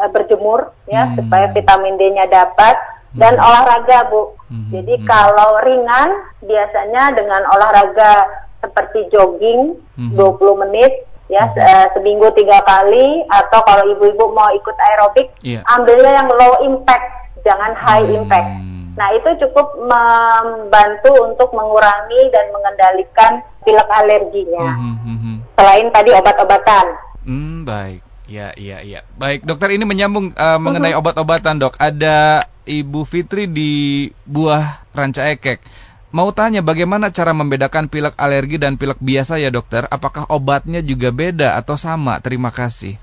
[0.00, 1.16] uh, berjemur ya mm-hmm.
[1.20, 3.20] supaya vitamin D-nya dapat mm-hmm.
[3.20, 4.36] dan olahraga Bu.
[4.52, 4.70] Mm-hmm.
[4.72, 6.10] Jadi kalau ringan
[6.44, 8.12] biasanya dengan olahraga
[8.60, 10.16] seperti jogging mm-hmm.
[10.16, 10.92] 20 menit
[11.26, 11.64] ya mm-hmm.
[11.64, 15.64] uh, seminggu tiga kali atau kalau ibu-ibu mau ikut aerobik yeah.
[15.74, 17.06] ambilnya yang low impact
[17.42, 18.20] jangan high mm-hmm.
[18.26, 18.50] impact.
[18.96, 24.72] Nah, itu cukup membantu untuk mengurangi dan mengendalikan pilek alerginya.
[24.72, 25.36] Mm -hmm.
[25.56, 26.86] Selain tadi obat-obatan.
[27.28, 28.00] Hmm, baik.
[28.26, 29.06] Ya, ya, ya.
[29.14, 31.78] Baik, dokter ini menyambung uh, mengenai obat-obatan, Dok.
[31.78, 35.62] Ada Ibu Fitri di Buah Ranca Ekek.
[36.10, 39.86] Mau tanya bagaimana cara membedakan pilek alergi dan pilek biasa ya, Dokter?
[39.86, 42.18] Apakah obatnya juga beda atau sama?
[42.18, 42.98] Terima kasih.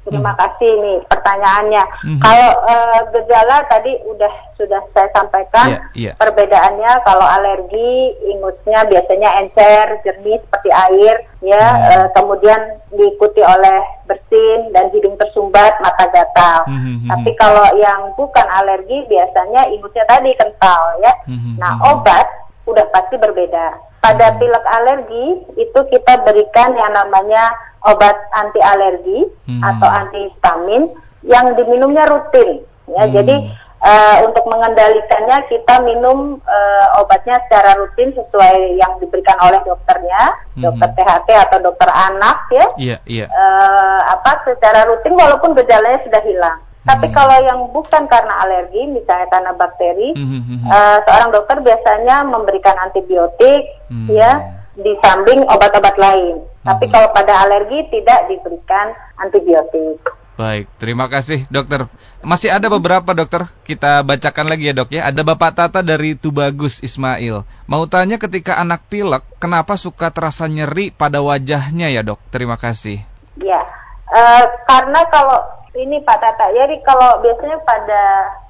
[0.00, 1.84] Terima kasih nih pertanyaannya.
[1.84, 2.20] Hmm.
[2.24, 6.14] Kalau uh, gejala tadi udah sudah saya sampaikan yeah, yeah.
[6.16, 11.60] perbedaannya kalau alergi ingusnya biasanya encer, jernih seperti air, ya.
[11.60, 11.84] Hmm.
[11.84, 12.60] Uh, kemudian
[12.96, 16.64] diikuti oleh bersin dan hidung tersumbat, mata gatal.
[16.64, 16.80] Hmm.
[16.80, 21.12] hmm, hmm Tapi kalau yang bukan alergi biasanya ingusnya tadi kental, ya.
[21.28, 21.60] Hmm.
[21.60, 22.24] Nah obat
[22.64, 23.89] udah pasti berbeda.
[24.00, 25.26] Pada pilek alergi
[25.60, 27.52] itu kita berikan yang namanya
[27.84, 29.60] obat anti alergi hmm.
[29.60, 30.82] atau antihistamin
[31.24, 32.64] yang diminumnya rutin.
[32.88, 33.12] Ya, hmm.
[33.12, 33.36] jadi
[33.84, 40.22] uh, untuk mengendalikannya kita minum uh, obatnya secara rutin sesuai yang diberikan oleh dokternya,
[40.56, 40.62] hmm.
[40.64, 42.66] dokter THT atau dokter anak ya.
[42.76, 43.28] Yeah, yeah.
[43.28, 46.58] Uh, apa secara rutin walaupun gejalanya sudah hilang.
[46.80, 47.14] Tapi hmm.
[47.14, 50.64] kalau yang bukan karena alergi, misalnya karena bakteri, hmm.
[50.64, 54.08] uh, seorang dokter biasanya memberikan antibiotik, hmm.
[54.08, 56.40] ya, di samping obat-obat lain.
[56.40, 56.66] Hmm.
[56.72, 60.00] Tapi kalau pada alergi tidak diberikan antibiotik.
[60.40, 61.84] Baik, terima kasih dokter.
[62.24, 65.04] Masih ada beberapa dokter, kita bacakan lagi ya dok ya.
[65.12, 67.44] Ada Bapak Tata dari Tubagus Ismail.
[67.68, 72.24] Mau tanya ketika anak pilek, kenapa suka terasa nyeri pada wajahnya ya dok?
[72.32, 73.04] Terima kasih.
[73.36, 73.60] Ya,
[74.08, 76.50] uh, karena kalau ini Pak Tata.
[76.50, 78.02] Jadi kalau biasanya pada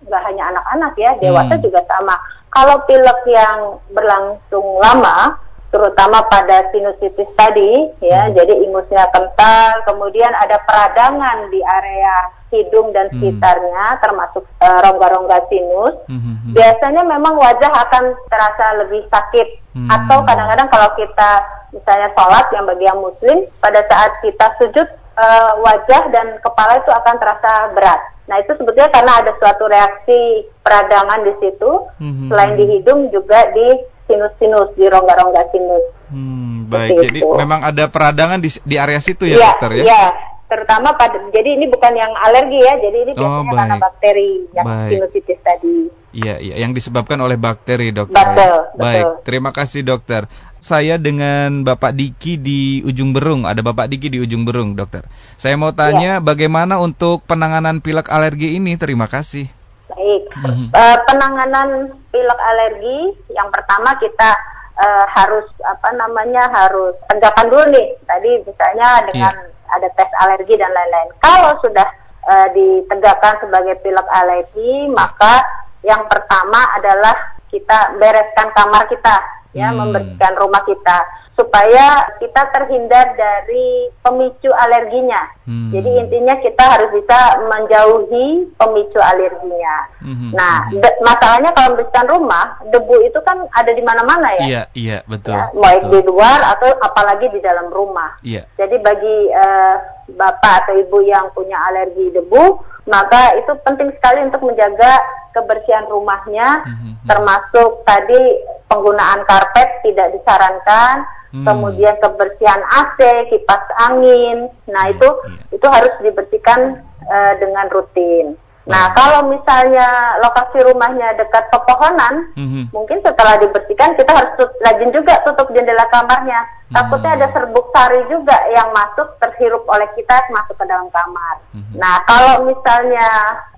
[0.07, 1.65] nggak hanya anak-anak ya, dewasa hmm.
[1.65, 2.17] juga sama.
[2.51, 5.39] Kalau pilek yang berlangsung lama,
[5.71, 8.35] terutama pada sinusitis tadi, ya, hmm.
[8.35, 12.17] jadi ingusnya kental, kemudian ada peradangan di area
[12.51, 13.23] hidung dan hmm.
[13.23, 14.01] sekitarnya, hmm.
[14.03, 15.95] termasuk uh, rongga-rongga sinus.
[16.11, 16.53] Hmm, hmm, hmm.
[16.59, 19.87] Biasanya memang wajah akan terasa lebih sakit, hmm.
[19.87, 21.31] atau kadang-kadang kalau kita
[21.71, 24.89] misalnya sholat yang bagi yang muslim, pada saat kita sujud
[25.21, 28.01] uh, wajah dan kepala itu akan terasa berat.
[28.25, 32.29] Nah itu sebetulnya karena ada suatu reaksi peradangan di situ, mm-hmm.
[32.33, 33.69] selain di hidung juga di
[34.09, 35.85] sinus-sinus, di rongga-rongga sinus.
[36.11, 37.35] Hmm, baik, Seperti jadi itu.
[37.39, 39.85] memang ada peradangan di, di area situ ya, ya dokter ya?
[39.87, 40.05] Iya,
[40.51, 44.31] terutama pada, jadi ini bukan yang alergi ya, jadi ini oh, biasanya oh, karena bakteri
[44.51, 44.91] yang baik.
[44.91, 45.77] sinusitis tadi.
[46.11, 48.19] Iya, iya, yang disebabkan oleh bakteri dokter.
[48.19, 49.23] Betul, Baik, betul.
[49.23, 50.27] terima kasih dokter
[50.59, 53.47] saya dengan Bapak Diki di ujung Berung.
[53.47, 55.07] Ada Bapak Diki di ujung Berung, dokter.
[55.39, 56.23] Saya mau tanya ya.
[56.23, 58.75] bagaimana untuk penanganan pilek alergi ini?
[58.75, 59.49] Terima kasih.
[59.91, 60.67] Baik, mm-hmm.
[60.71, 61.69] uh, penanganan
[62.11, 64.39] pilek alergi yang pertama kita
[64.79, 67.89] uh, harus apa namanya harus tegakkan dulu nih.
[68.07, 69.75] Tadi misalnya dengan yeah.
[69.75, 71.11] ada tes alergi dan lain-lain.
[71.19, 71.89] Kalau sudah
[72.29, 75.43] uh, ditegakkan sebagai pilek alergi, maka
[75.81, 77.17] yang pertama adalah
[77.49, 79.17] kita bereskan kamar kita,
[79.57, 79.79] ya, hmm.
[79.81, 80.99] membersihkan rumah kita
[81.41, 85.25] supaya kita terhindar dari pemicu alerginya.
[85.49, 85.73] Hmm.
[85.73, 89.77] Jadi intinya kita harus bisa menjauhi pemicu alerginya.
[90.05, 90.37] Hmm.
[90.37, 90.85] Nah, hmm.
[91.01, 94.45] masalahnya kalau membersihkan rumah, debu itu kan ada di mana-mana ya.
[94.45, 95.33] Iya, iya, betul.
[95.33, 95.93] Ya, baik betul.
[95.97, 98.21] di luar atau apalagi di dalam rumah.
[98.21, 98.45] Iya.
[98.61, 99.77] Jadi bagi uh,
[100.21, 104.99] bapak atau ibu yang punya alergi debu, maka itu penting sekali untuk menjaga
[105.31, 107.07] kebersihan rumahnya, hmm.
[107.07, 108.19] termasuk tadi
[108.67, 111.47] penggunaan karpet tidak disarankan hmm.
[111.47, 112.99] kemudian kebersihan AC,
[113.31, 114.51] kipas angin.
[114.67, 114.95] Nah, hmm.
[114.99, 115.57] itu yeah.
[115.57, 118.35] itu harus dibersihkan uh, dengan rutin.
[118.69, 119.89] Nah, kalau misalnya
[120.21, 122.65] lokasi rumahnya dekat pepohonan, mm-hmm.
[122.77, 126.45] mungkin setelah dibersihkan kita harus tut- rajin juga tutup jendela kamarnya.
[126.45, 126.75] Mm-hmm.
[126.77, 131.37] Takutnya ada serbuk sari juga yang masuk terhirup oleh kita masuk ke dalam kamar.
[131.57, 131.75] Mm-hmm.
[131.81, 133.09] Nah, kalau misalnya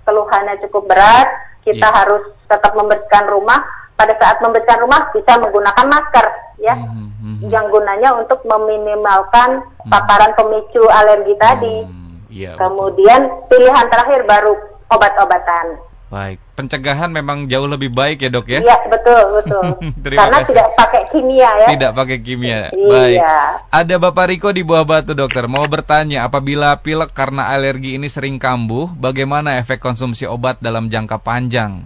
[0.07, 1.27] keluhannya cukup berat,
[1.67, 1.95] kita yeah.
[2.03, 3.59] harus tetap membersihkan rumah.
[3.93, 6.25] Pada saat membersihkan rumah bisa menggunakan masker,
[6.63, 6.73] ya.
[6.73, 7.47] Mm-hmm hmm.
[7.47, 9.87] yang gunanya untuk meminimalkan hmm.
[9.91, 11.77] paparan pemicu alergi tadi.
[11.87, 12.01] Hmm.
[12.33, 13.61] Ya, Kemudian betul.
[13.61, 14.57] pilihan terakhir baru
[14.93, 15.93] obat-obatan.
[16.13, 18.61] Baik, pencegahan memang jauh lebih baik ya dok ya?
[18.61, 19.65] Iya betul betul.
[20.13, 20.53] Karena kasih.
[20.53, 21.67] tidak pakai kimia ya.
[21.73, 22.59] Tidak pakai kimia.
[22.69, 22.85] Iya.
[22.93, 23.19] Baik.
[23.73, 28.37] Ada Bapak Riko di Buah Batu dokter mau bertanya apabila pilek karena alergi ini sering
[28.37, 31.81] kambuh, bagaimana efek konsumsi obat dalam jangka panjang?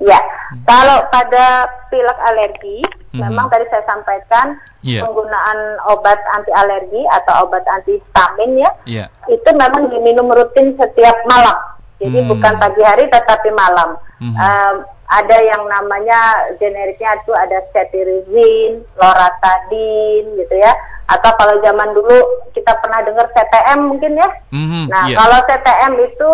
[0.00, 0.24] Ya,
[0.64, 2.80] kalau pada pilek alergi,
[3.12, 3.28] hmm.
[3.28, 5.04] memang tadi saya sampaikan yeah.
[5.04, 9.08] penggunaan obat anti alergi atau obat anti histamin ya, yeah.
[9.28, 11.75] itu memang diminum rutin setiap malam.
[11.96, 12.28] Jadi hmm.
[12.28, 13.96] bukan pagi hari tetapi malam.
[14.20, 14.36] Hmm.
[14.36, 14.74] Um,
[15.06, 20.74] ada yang namanya generiknya itu ada cetirizine, loratadine gitu ya.
[21.06, 22.16] Atau kalau zaman dulu
[22.52, 24.28] kita pernah dengar CTM mungkin ya.
[24.50, 25.18] Hmm, nah, yeah.
[25.18, 26.32] kalau CTM itu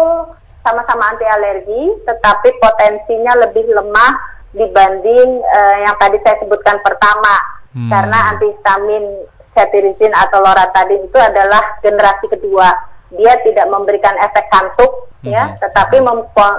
[0.65, 4.13] sama-sama anti alergi, tetapi potensinya lebih lemah
[4.57, 7.37] dibanding uh, yang tadi saya sebutkan pertama.
[7.77, 7.93] Hmm.
[7.93, 9.05] Karena antihistamin
[9.53, 12.92] cetirizine atau loratadine itu adalah generasi kedua.
[13.13, 15.33] Dia tidak memberikan efek kantuk hmm.
[15.33, 16.01] ya, tetapi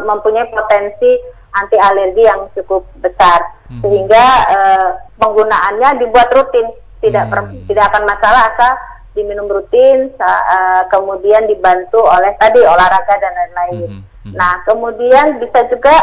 [0.06, 1.12] mempunyai potensi
[1.54, 3.42] anti alergi yang cukup besar.
[3.70, 3.82] Hmm.
[3.82, 6.70] Sehingga uh, penggunaannya dibuat rutin,
[7.02, 7.66] tidak hmm.
[7.70, 8.74] tidak akan masalah asal
[9.14, 13.90] diminum rutin, uh, kemudian dibantu oleh tadi olahraga dan lain-lain.
[13.90, 14.34] Mm -hmm.
[14.34, 15.94] Nah, kemudian bisa juga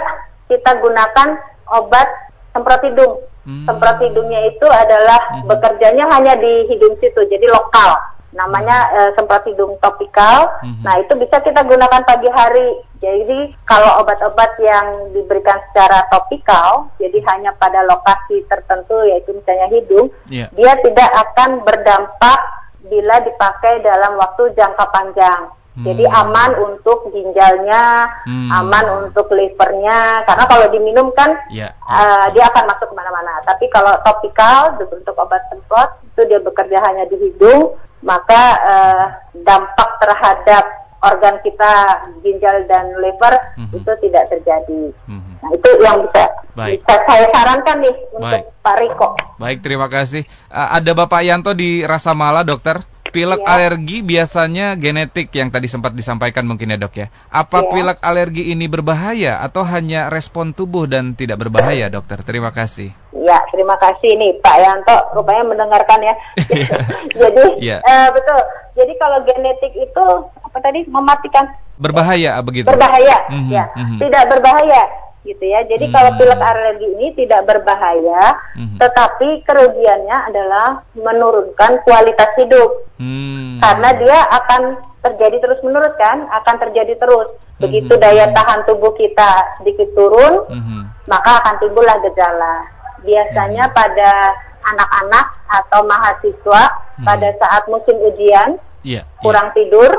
[0.47, 1.29] kita gunakan
[1.75, 2.09] obat
[2.55, 3.15] semprot hidung.
[3.43, 3.65] Mm -hmm.
[3.67, 5.49] Semprot hidungnya itu adalah mm -hmm.
[5.51, 7.99] bekerjanya hanya di hidung situ, jadi lokal.
[8.31, 10.51] Namanya uh, semprot hidung topikal.
[10.63, 10.83] Mm -hmm.
[10.87, 12.69] Nah, itu bisa kita gunakan pagi hari.
[13.01, 20.13] Jadi kalau obat-obat yang diberikan secara topikal, jadi hanya pada lokasi tertentu yaitu misalnya hidung,
[20.29, 20.53] yeah.
[20.53, 22.41] dia tidak akan berdampak
[22.85, 25.49] bila dipakai dalam waktu jangka panjang.
[25.81, 25.87] Hmm.
[25.87, 28.53] Jadi aman untuk ginjalnya, hmm.
[28.53, 30.21] aman untuk livernya.
[30.29, 31.73] Karena kalau diminum kan yeah.
[31.73, 31.89] Ya.
[31.89, 33.41] uh, dia akan masuk ke mana-mana.
[33.49, 39.05] Tapi kalau topikal bentuk obat semprot itu dia bekerja hanya di hidung, maka uh,
[39.45, 40.65] dampak terhadap
[41.01, 41.73] organ kita
[42.21, 43.79] ginjal dan liver mm -hmm.
[43.81, 44.83] itu tidak terjadi.
[45.09, 45.35] Mm -hmm.
[45.41, 46.85] Nah itu yang bisa, Baik.
[46.85, 48.61] bisa saya sarankan nih untuk Baik.
[48.61, 49.09] Pak Riko.
[49.41, 50.29] Baik terima kasih.
[50.53, 52.85] Uh, ada Bapak Yanto di Rasa Mala dokter.
[53.11, 53.49] Pilek ya.
[53.51, 57.07] alergi biasanya genetik yang tadi sempat disampaikan mungkin ya dok ya.
[57.29, 57.69] Apa ya.
[57.69, 62.23] pilek alergi ini berbahaya atau hanya respon tubuh dan tidak berbahaya dokter?
[62.23, 62.95] Terima kasih.
[63.11, 66.15] Ya terima kasih nih Pak Yanto rupanya mendengarkan ya.
[66.49, 66.77] Iya.
[67.21, 67.77] Jadi ya.
[67.83, 68.41] Uh, betul.
[68.79, 70.07] Jadi kalau genetik itu
[70.41, 71.45] apa tadi mematikan.
[71.77, 72.71] Berbahaya begitu.
[72.71, 73.65] Berbahaya mm -hmm, ya.
[73.75, 73.99] Mm -hmm.
[73.99, 74.83] Tidak berbahaya
[75.25, 75.61] gitu ya.
[75.69, 75.95] Jadi hmm.
[75.95, 78.23] kalau pilek alergi ini tidak berbahaya,
[78.57, 78.81] hmm.
[78.81, 82.89] tetapi kerugiannya adalah menurunkan kualitas hidup.
[83.01, 83.57] Hmm.
[83.65, 84.63] Karena dia akan
[85.01, 87.33] terjadi terus menerus kan, akan terjadi terus.
[87.57, 88.03] Begitu hmm.
[88.05, 91.09] daya tahan tubuh kita sedikit turun, hmm.
[91.09, 92.69] maka akan timbullah gejala.
[93.01, 93.75] Biasanya hmm.
[93.75, 96.63] pada anak-anak atau mahasiswa
[97.01, 97.07] hmm.
[97.09, 99.57] pada saat musim ujian yeah, kurang yeah.
[99.57, 99.91] tidur,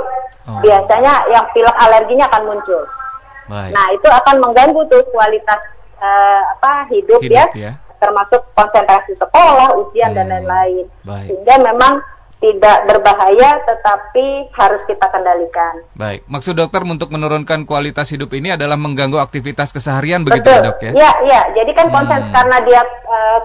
[0.46, 0.62] oh.
[0.62, 2.86] biasanya yang pilek alerginya akan muncul.
[3.50, 3.74] Baik.
[3.74, 5.58] Nah itu akan mengganggu tuh kualitas
[5.98, 10.18] uh, apa hidup, hidup ya, ya, termasuk konsentrasi sekolah, ujian hmm.
[10.22, 10.86] dan lain-lain.
[11.26, 12.06] Sehingga memang
[12.42, 15.86] tidak berbahaya tetapi harus kita kendalikan.
[15.94, 20.82] Baik, maksud dokter untuk menurunkan kualitas hidup ini adalah mengganggu aktivitas keseharian begitu ya dok
[20.82, 20.92] ya?
[20.92, 21.42] Iya, iya.
[21.54, 22.34] Jadi kan konsen hmm.
[22.34, 23.40] karena dia uh,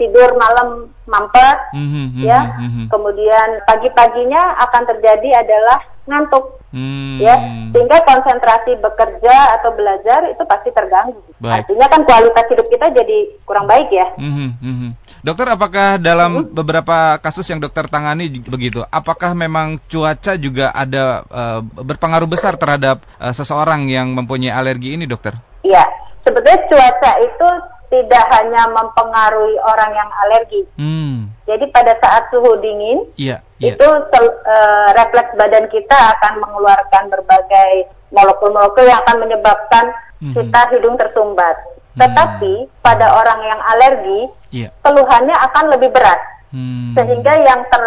[0.00, 2.40] tidur malam mampet, hmm, hmm, hmm, ya.
[2.40, 2.86] Hmm, hmm, hmm.
[2.88, 6.57] Kemudian pagi-paginya akan terjadi adalah ngantuk.
[6.72, 7.18] Hmm.
[7.20, 7.36] ya
[7.72, 11.20] sehingga konsentrasi bekerja atau belajar itu pasti terganggu.
[11.38, 11.64] Baik.
[11.64, 14.06] Artinya kan kualitas hidup kita jadi kurang baik ya.
[14.18, 14.90] Hmm, hmm, hmm.
[15.22, 16.56] Dokter, apakah dalam hmm.
[16.56, 23.02] beberapa kasus yang dokter tangani begitu, apakah memang cuaca juga ada uh, berpengaruh besar terhadap
[23.22, 25.36] uh, seseorang yang mempunyai alergi ini, dokter?
[25.62, 25.84] Iya,
[26.26, 27.48] sebetulnya cuaca itu
[27.88, 30.62] tidak hanya mempengaruhi orang yang alergi.
[30.76, 31.37] Hmm.
[31.48, 33.72] Jadi pada saat suhu dingin, yeah, yeah.
[33.72, 39.84] itu uh, refleks badan kita akan mengeluarkan berbagai molekul-molekul yang akan menyebabkan
[40.20, 40.34] mm -hmm.
[40.36, 41.56] kita hidung tersumbat.
[41.96, 42.04] Hmm.
[42.06, 44.20] Tetapi pada orang yang alergi,
[44.54, 44.70] yeah.
[44.86, 46.20] keluhannya akan lebih berat,
[46.54, 46.94] hmm.
[46.94, 47.84] sehingga yang ter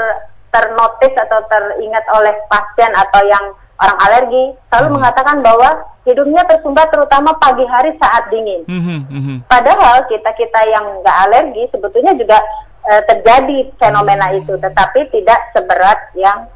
[0.52, 4.96] ternotis atau teringat oleh pasien atau yang orang alergi selalu hmm.
[5.00, 5.70] mengatakan bahwa
[6.04, 8.68] hidungnya tersumbat terutama pagi hari saat dingin.
[8.68, 9.08] Hmm.
[9.08, 9.38] Hmm.
[9.48, 12.38] Padahal kita kita yang nggak alergi sebetulnya juga
[12.86, 14.40] uh, terjadi fenomena hmm.
[14.44, 16.48] itu, tetapi tidak seberat yang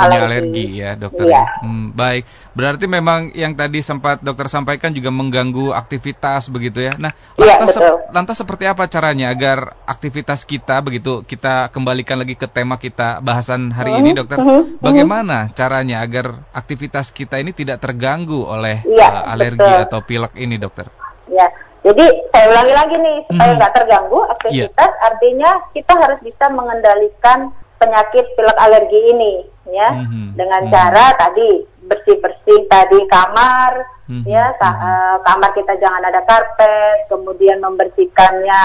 [0.00, 0.24] alergi.
[0.24, 1.28] alergi ya dokter.
[1.28, 1.44] Iya.
[1.60, 2.24] Hmm, baik,
[2.56, 6.96] berarti memang yang tadi sempat dokter sampaikan juga mengganggu aktivitas begitu ya.
[6.96, 12.34] Nah, iya, lantas, se lantas seperti apa caranya agar aktivitas kita begitu kita kembalikan lagi
[12.40, 14.00] ke tema kita bahasan hari -huh.
[14.00, 14.40] ini dokter.
[14.40, 14.80] -huh.
[14.80, 19.84] Bagaimana caranya agar aktivitas kita ini tidak terganggu oleh iya, uh, alergi betul.
[19.84, 20.88] atau pilek ini dokter?
[21.28, 21.48] Ya.
[21.80, 23.78] Jadi saya ulangi lagi nih supaya nggak -hmm.
[23.80, 25.08] terganggu aktivitas, yeah.
[25.20, 30.32] Artinya kita harus bisa mengendalikan penyakit pilek alergi ini ya mm-hmm.
[30.32, 30.72] dengan mm-hmm.
[30.72, 31.50] cara tadi
[31.84, 34.24] bersih-bersih tadi kamar mm-hmm.
[34.24, 38.62] ya ka- uh, kamar kita jangan ada karpet kemudian membersihkannya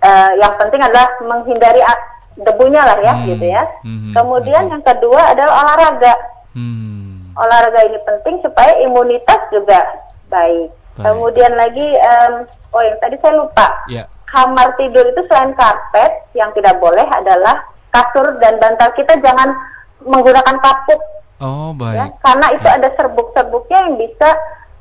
[0.00, 1.84] uh, yang penting adalah menghindari
[2.40, 3.28] debunya lah ya mm-hmm.
[3.36, 4.12] gitu ya mm-hmm.
[4.16, 4.72] kemudian mm-hmm.
[4.72, 6.14] yang kedua adalah olahraga
[6.56, 7.36] mm-hmm.
[7.36, 9.84] olahraga ini penting supaya imunitas juga
[10.32, 11.04] baik, baik.
[11.04, 14.08] kemudian lagi um, oh yang tadi saya lupa yeah.
[14.30, 19.50] Kamar tidur itu selain karpet yang tidak boleh adalah kasur dan bantal kita jangan
[20.06, 21.00] menggunakan kapuk.
[21.42, 21.96] Oh, baik.
[21.98, 24.30] Ya, karena itu ada serbuk-serbuknya yang bisa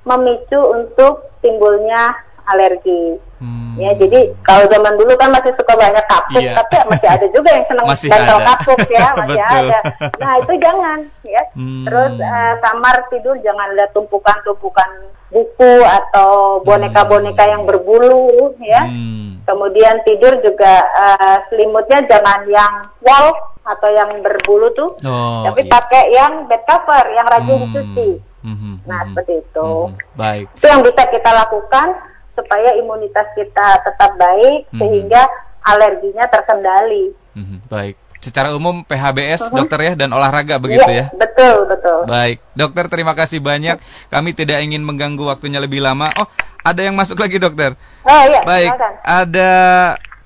[0.05, 2.13] memicu untuk timbulnya
[2.49, 3.17] alergi.
[3.39, 3.79] Hmm.
[3.79, 6.59] Ya, jadi kalau zaman dulu kan masih suka banyak kapuk, iya.
[6.59, 9.79] tapi masih ada juga yang senang bantal kapuk ya, masih ada.
[10.19, 11.43] Nah, itu jangan ya.
[11.55, 11.83] Hmm.
[11.87, 14.89] Terus uh, kamar tidur jangan ada tumpukan-tumpukan
[15.29, 18.83] buku atau boneka-boneka yang berbulu ya.
[18.83, 19.39] Hmm.
[19.47, 23.33] Kemudian tidur juga uh, selimutnya jangan yang wall
[23.63, 25.71] atau yang berbulu tuh, oh, tapi iya.
[25.71, 27.63] pakai yang bed cover yang rajin hmm.
[27.69, 28.09] dicuci.
[28.43, 28.75] Hmm.
[28.83, 29.07] Nah, hmm.
[29.13, 29.69] seperti itu.
[29.89, 29.95] Hmm.
[30.17, 30.45] Baik.
[30.57, 31.87] Itu yang bisa kita lakukan
[32.39, 34.79] supaya imunitas kita tetap baik hmm.
[34.79, 35.27] sehingga
[35.67, 37.11] alerginya terkendali.
[37.35, 37.59] Hmm.
[37.67, 39.55] Baik secara umum PHBS uh-huh.
[39.63, 41.15] dokter ya dan olahraga begitu ya, ya.
[41.15, 42.03] Betul, betul.
[42.05, 43.79] Baik, dokter terima kasih banyak.
[44.11, 46.11] Kami tidak ingin mengganggu waktunya lebih lama.
[46.19, 46.27] Oh,
[46.61, 47.79] ada yang masuk lagi dokter.
[48.03, 48.43] Oh iya.
[48.43, 48.93] Baik, silakan.
[49.07, 49.51] ada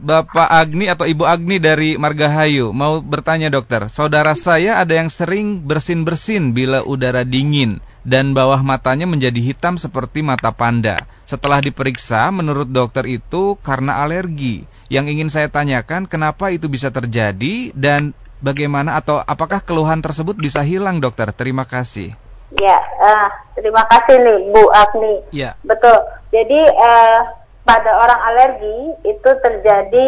[0.01, 3.85] Bapak Agni atau Ibu Agni dari Margahayu mau bertanya dokter.
[3.87, 10.21] Saudara saya ada yang sering bersin-bersin bila udara dingin dan bawah matanya menjadi hitam seperti
[10.21, 11.07] mata panda.
[11.23, 14.67] Setelah diperiksa, menurut dokter itu karena alergi.
[14.91, 18.11] Yang ingin saya tanyakan, kenapa itu bisa terjadi dan
[18.43, 21.31] bagaimana atau apakah keluhan tersebut bisa hilang, dokter?
[21.31, 22.11] Terima kasih.
[22.53, 25.13] Ya, uh, terima kasih nih Bu Agni.
[25.33, 25.57] Ya.
[25.65, 25.97] Betul.
[26.29, 30.07] Jadi uh, pada orang alergi itu terjadi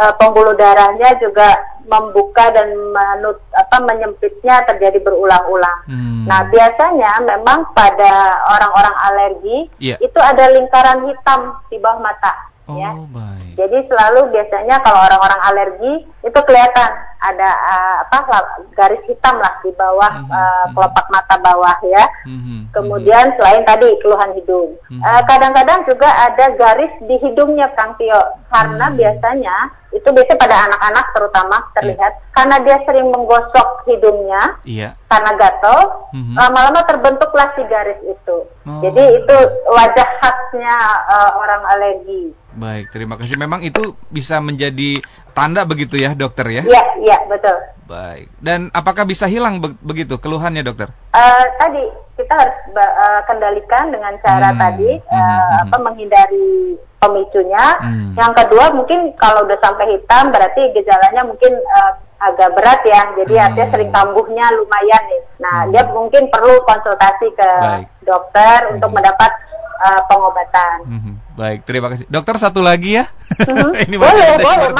[0.00, 1.56] uh, pembuluh darahnya juga
[1.88, 5.88] membuka dan menut, apa menyempitnya terjadi berulang-ulang.
[5.88, 6.28] Hmm.
[6.28, 9.96] Nah, biasanya memang pada orang-orang alergi yeah.
[10.04, 12.52] itu ada lingkaran hitam di bawah mata.
[12.68, 12.92] Oh, ya.
[12.92, 13.56] baik.
[13.56, 18.44] Jadi selalu biasanya kalau orang-orang alergi itu kelihatan ada uh, apa
[18.76, 20.36] garis hitam lah di bawah mm -hmm.
[20.36, 22.04] uh, kelopak mata bawah ya.
[22.28, 22.60] Mm -hmm.
[22.76, 25.16] Kemudian selain tadi keluhan hidung, kadang-kadang mm -hmm.
[25.16, 28.20] uh, kadang -kadang juga ada garis di hidungnya Kang Tio
[28.52, 29.00] karena mm -hmm.
[29.00, 29.56] biasanya
[29.88, 32.32] itu biasanya pada anak-anak terutama terlihat yeah.
[32.36, 34.92] karena dia sering menggosok hidungnya yeah.
[35.08, 36.36] karena gatal mm-hmm.
[36.36, 38.80] lama-lama terbentuklah si garis itu oh.
[38.84, 39.36] jadi itu
[39.72, 40.76] wajah khasnya
[41.08, 45.00] uh, orang alergi baik terima kasih memang itu bisa menjadi
[45.32, 47.54] tanda begitu ya dokter ya iya iya betul
[47.86, 53.94] baik dan apakah bisa hilang be- begitu keluhannya dokter uh, tadi kita harus uh, kendalikan
[53.94, 54.58] dengan cara hmm.
[54.58, 55.62] tadi uh, hmm.
[55.70, 57.64] apa menghindari pemicunya.
[57.78, 58.12] Hmm.
[58.18, 63.14] Yang kedua mungkin kalau udah sampai hitam berarti gejalanya mungkin uh, agak berat ya.
[63.22, 63.44] Jadi hmm.
[63.46, 65.22] artinya sering kambuhnya lumayan nih.
[65.38, 65.70] Nah, hmm.
[65.70, 67.86] dia mungkin perlu konsultasi ke Baik.
[68.02, 68.74] dokter hmm.
[68.78, 69.30] untuk mendapat
[69.78, 70.76] uh, pengobatan.
[70.84, 71.14] Hmm.
[71.38, 72.04] Baik, terima kasih.
[72.10, 73.06] Dokter satu lagi ya.
[73.38, 73.72] Hmm.
[73.86, 74.70] Ini boleh, boleh,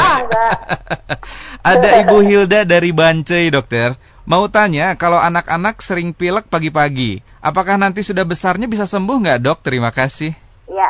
[1.71, 3.94] Ada Ibu Hilda dari Bancai, dokter.
[4.29, 9.59] Mau tanya, kalau anak-anak sering pilek pagi-pagi, apakah nanti sudah besarnya bisa sembuh nggak dok?
[9.65, 10.37] Terima kasih.
[10.69, 10.88] Ya,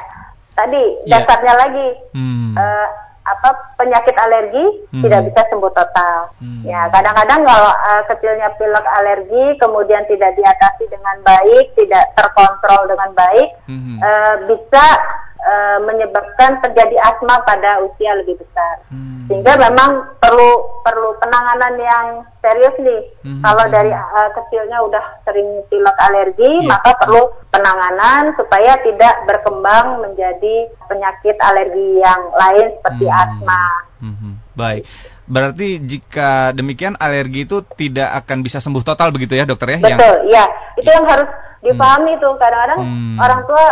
[0.59, 1.23] tadi yeah.
[1.23, 1.89] dasarnya lagi
[2.19, 2.59] hmm.
[2.59, 2.89] uh,
[3.37, 4.65] apa penyakit alergi
[4.95, 5.03] hmm.
[5.05, 6.33] tidak bisa sembuh total.
[6.41, 6.63] Hmm.
[6.65, 13.11] Ya, kadang-kadang kalau uh, kecilnya pilek alergi kemudian tidak diatasi dengan baik, tidak terkontrol dengan
[13.13, 13.99] baik, hmm.
[14.01, 14.87] uh, bisa
[15.43, 18.83] uh, menyebabkan terjadi asma pada usia lebih besar.
[18.91, 19.27] Hmm.
[19.29, 22.07] Sehingga memang perlu perlu penanganan yang
[22.41, 23.03] serius nih.
[23.27, 23.43] Hmm.
[23.45, 26.69] Kalau dari uh, kecilnya udah sering pilek alergi, yeah.
[26.75, 27.23] maka perlu
[27.53, 33.21] penanganan supaya tidak berkembang menjadi penyakit alergi yang lain seperti hmm.
[33.21, 33.65] asma.
[33.99, 34.35] Hmm.
[34.59, 34.83] Baik.
[35.29, 39.79] Berarti jika demikian alergi itu tidak akan bisa sembuh total begitu ya dokter ya?
[39.85, 40.33] Betul, yang...
[40.33, 40.45] ya.
[40.81, 41.29] Itu yang harus
[41.61, 42.23] dipahami hmm.
[42.25, 42.33] tuh.
[42.41, 43.17] Kadang-kadang hmm.
[43.21, 43.65] orang tua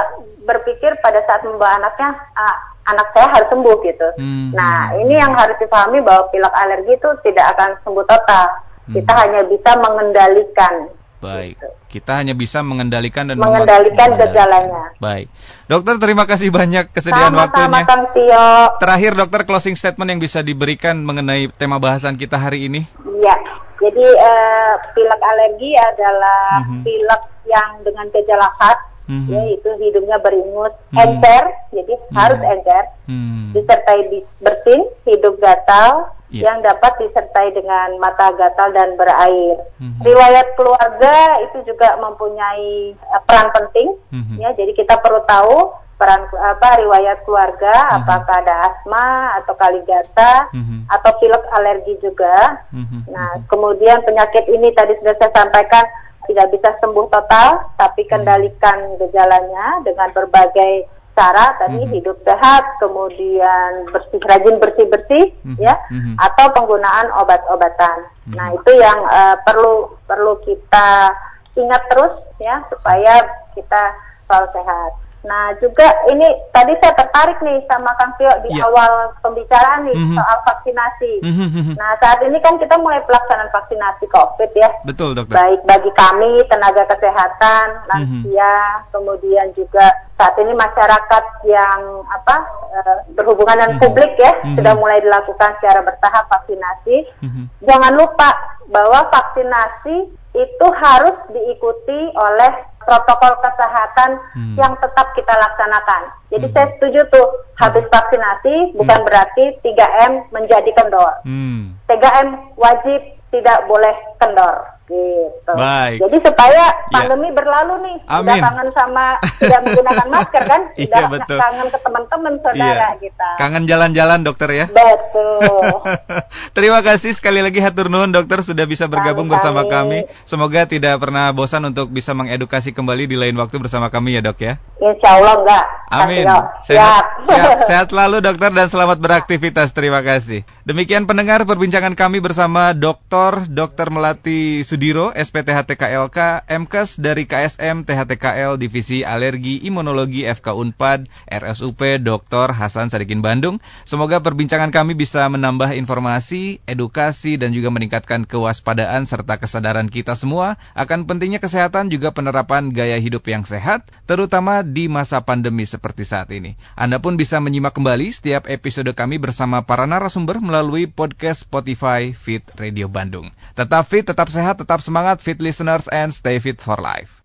[0.47, 4.09] berpikir pada saat membawa anaknya, ah, anak saya harus sembuh gitu.
[4.17, 4.55] Hmm.
[4.55, 8.47] Nah, ini yang harus dipahami bahwa pilek alergi itu tidak akan sembuh total.
[8.87, 8.95] Hmm.
[8.95, 10.75] Kita hanya bisa mengendalikan.
[11.19, 11.59] Baik.
[11.59, 11.69] Gitu.
[11.87, 14.95] Kita hanya bisa mengendalikan dan mengendalikan gejalanya.
[15.03, 15.27] Baik.
[15.67, 17.83] Dokter terima kasih banyak kesediaan sama, waktunya.
[17.83, 18.49] Sama, Tio.
[18.79, 22.87] Terakhir dokter closing statement yang bisa diberikan mengenai tema bahasan kita hari ini.
[23.03, 23.37] Iya.
[23.77, 26.81] Jadi uh, pilek alergi adalah mm -hmm.
[26.85, 28.79] pilek yang dengan gejala khas
[29.09, 29.31] mm-hmm.
[29.33, 31.03] ya itu hidungnya beringus mm-hmm.
[31.03, 32.17] encer jadi mm-hmm.
[32.19, 33.47] harus encer mm-hmm.
[33.55, 34.01] disertai
[34.43, 36.51] bersin hidup gatal yeah.
[36.51, 40.03] yang dapat disertai dengan mata gatal dan berair mm-hmm.
[40.03, 41.17] riwayat keluarga
[41.51, 44.37] itu juga mempunyai uh, peran penting mm-hmm.
[44.43, 47.97] ya jadi kita perlu tahu peran apa riwayat keluarga mm-hmm.
[48.05, 49.07] apakah ada asma
[49.43, 50.81] atau kaligata mm-hmm.
[50.93, 53.01] atau pilek alergi juga mm-hmm.
[53.09, 55.87] nah kemudian penyakit ini tadi sudah saya sampaikan
[56.29, 58.11] tidak bisa sembuh total, tapi hmm.
[58.11, 61.97] kendalikan gejalanya dengan berbagai cara tadi mm -hmm.
[61.97, 65.65] hidup sehat, kemudian bersih rajin bersih bersih, mm -hmm.
[65.65, 66.15] ya, mm -hmm.
[66.21, 68.05] atau penggunaan obat-obatan.
[68.05, 68.37] Mm -hmm.
[68.37, 71.17] Nah itu yang uh, perlu perlu kita
[71.57, 73.25] ingat terus ya supaya
[73.57, 73.83] kita
[74.29, 74.93] selalu sehat.
[75.27, 78.67] Nah juga ini tadi saya tertarik nih sama Kang Tio di yeah.
[78.71, 80.17] awal pembicaraan nih mm -hmm.
[80.17, 81.13] soal vaksinasi.
[81.27, 81.75] Mm -hmm.
[81.75, 84.71] Nah saat ini kan kita mulai pelaksanaan vaksinasi COVID ya.
[84.87, 85.35] Betul dokter.
[85.35, 88.87] Baik bagi kami tenaga kesehatan, lansia, mm -hmm.
[88.95, 92.37] kemudian juga saat ini masyarakat yang apa
[92.73, 93.85] uh, berhubungan dengan mm -hmm.
[93.85, 94.57] publik ya mm -hmm.
[94.63, 96.97] sudah mulai dilakukan secara bertahap vaksinasi.
[97.21, 97.45] Mm -hmm.
[97.67, 98.31] Jangan lupa
[98.71, 99.97] bahwa vaksinasi
[100.37, 102.53] itu harus diikuti oleh
[102.87, 104.55] protokol kesehatan hmm.
[104.55, 106.03] yang tetap kita laksanakan.
[106.31, 106.55] Jadi hmm.
[106.55, 107.27] saya setuju tuh
[107.59, 109.07] habis vaksinasi bukan hmm.
[109.11, 111.13] berarti 3M menjadi kendor.
[111.27, 111.75] Hmm.
[111.91, 113.01] 3M wajib
[113.35, 114.76] tidak boleh kendor.
[114.87, 115.51] Gitu.
[115.51, 115.99] Baik.
[115.99, 116.95] Jadi supaya ya.
[116.95, 117.35] pandemi ya.
[117.35, 118.39] berlalu nih, Amin.
[118.39, 119.07] tidak kangen sama
[119.43, 121.39] tidak menggunakan masker kan, iya, tidak betul.
[121.43, 123.01] kangen ke teman-teman saudara iya.
[123.03, 123.29] kita.
[123.35, 124.67] Kangen jalan-jalan dokter ya.
[124.71, 125.75] Betul.
[126.57, 130.07] Terima kasih sekali lagi hatur nuhun dokter sudah bisa bergabung kami, bersama kami.
[130.23, 134.39] Semoga tidak pernah bosan untuk bisa mengedukasi kembali di lain waktu bersama kami ya dok
[134.39, 134.63] ya.
[134.79, 135.65] Insya Allah enggak.
[135.87, 136.27] Amin.
[136.67, 139.71] Sehat, sehat, sehat selalu dokter dan selamat beraktivitas.
[139.71, 140.43] Terima kasih.
[140.67, 143.47] Demikian pendengar perbincangan kami bersama Dr.
[143.47, 143.89] Dr.
[143.95, 152.53] Melati Sudiro, SPTHTKLK, MKes dari KSM THTKL Divisi Alergi Imunologi FK Unpad, RSUP Dr.
[152.53, 153.57] Hasan Sadikin Bandung.
[153.89, 160.61] Semoga perbincangan kami bisa menambah informasi, edukasi, dan juga meningkatkan kewaspadaan serta kesadaran kita semua
[160.77, 166.29] akan pentingnya kesehatan juga penerapan gaya hidup yang sehat, terutama di masa pandemi seperti saat
[166.37, 166.53] ini.
[166.77, 172.45] Anda pun bisa menyimak kembali setiap episode kami bersama para narasumber melalui podcast Spotify Fit
[172.61, 173.33] Radio Bandung.
[173.57, 177.23] Tetap fit, tetap sehat, tetap semangat fit listeners and stay fit for life.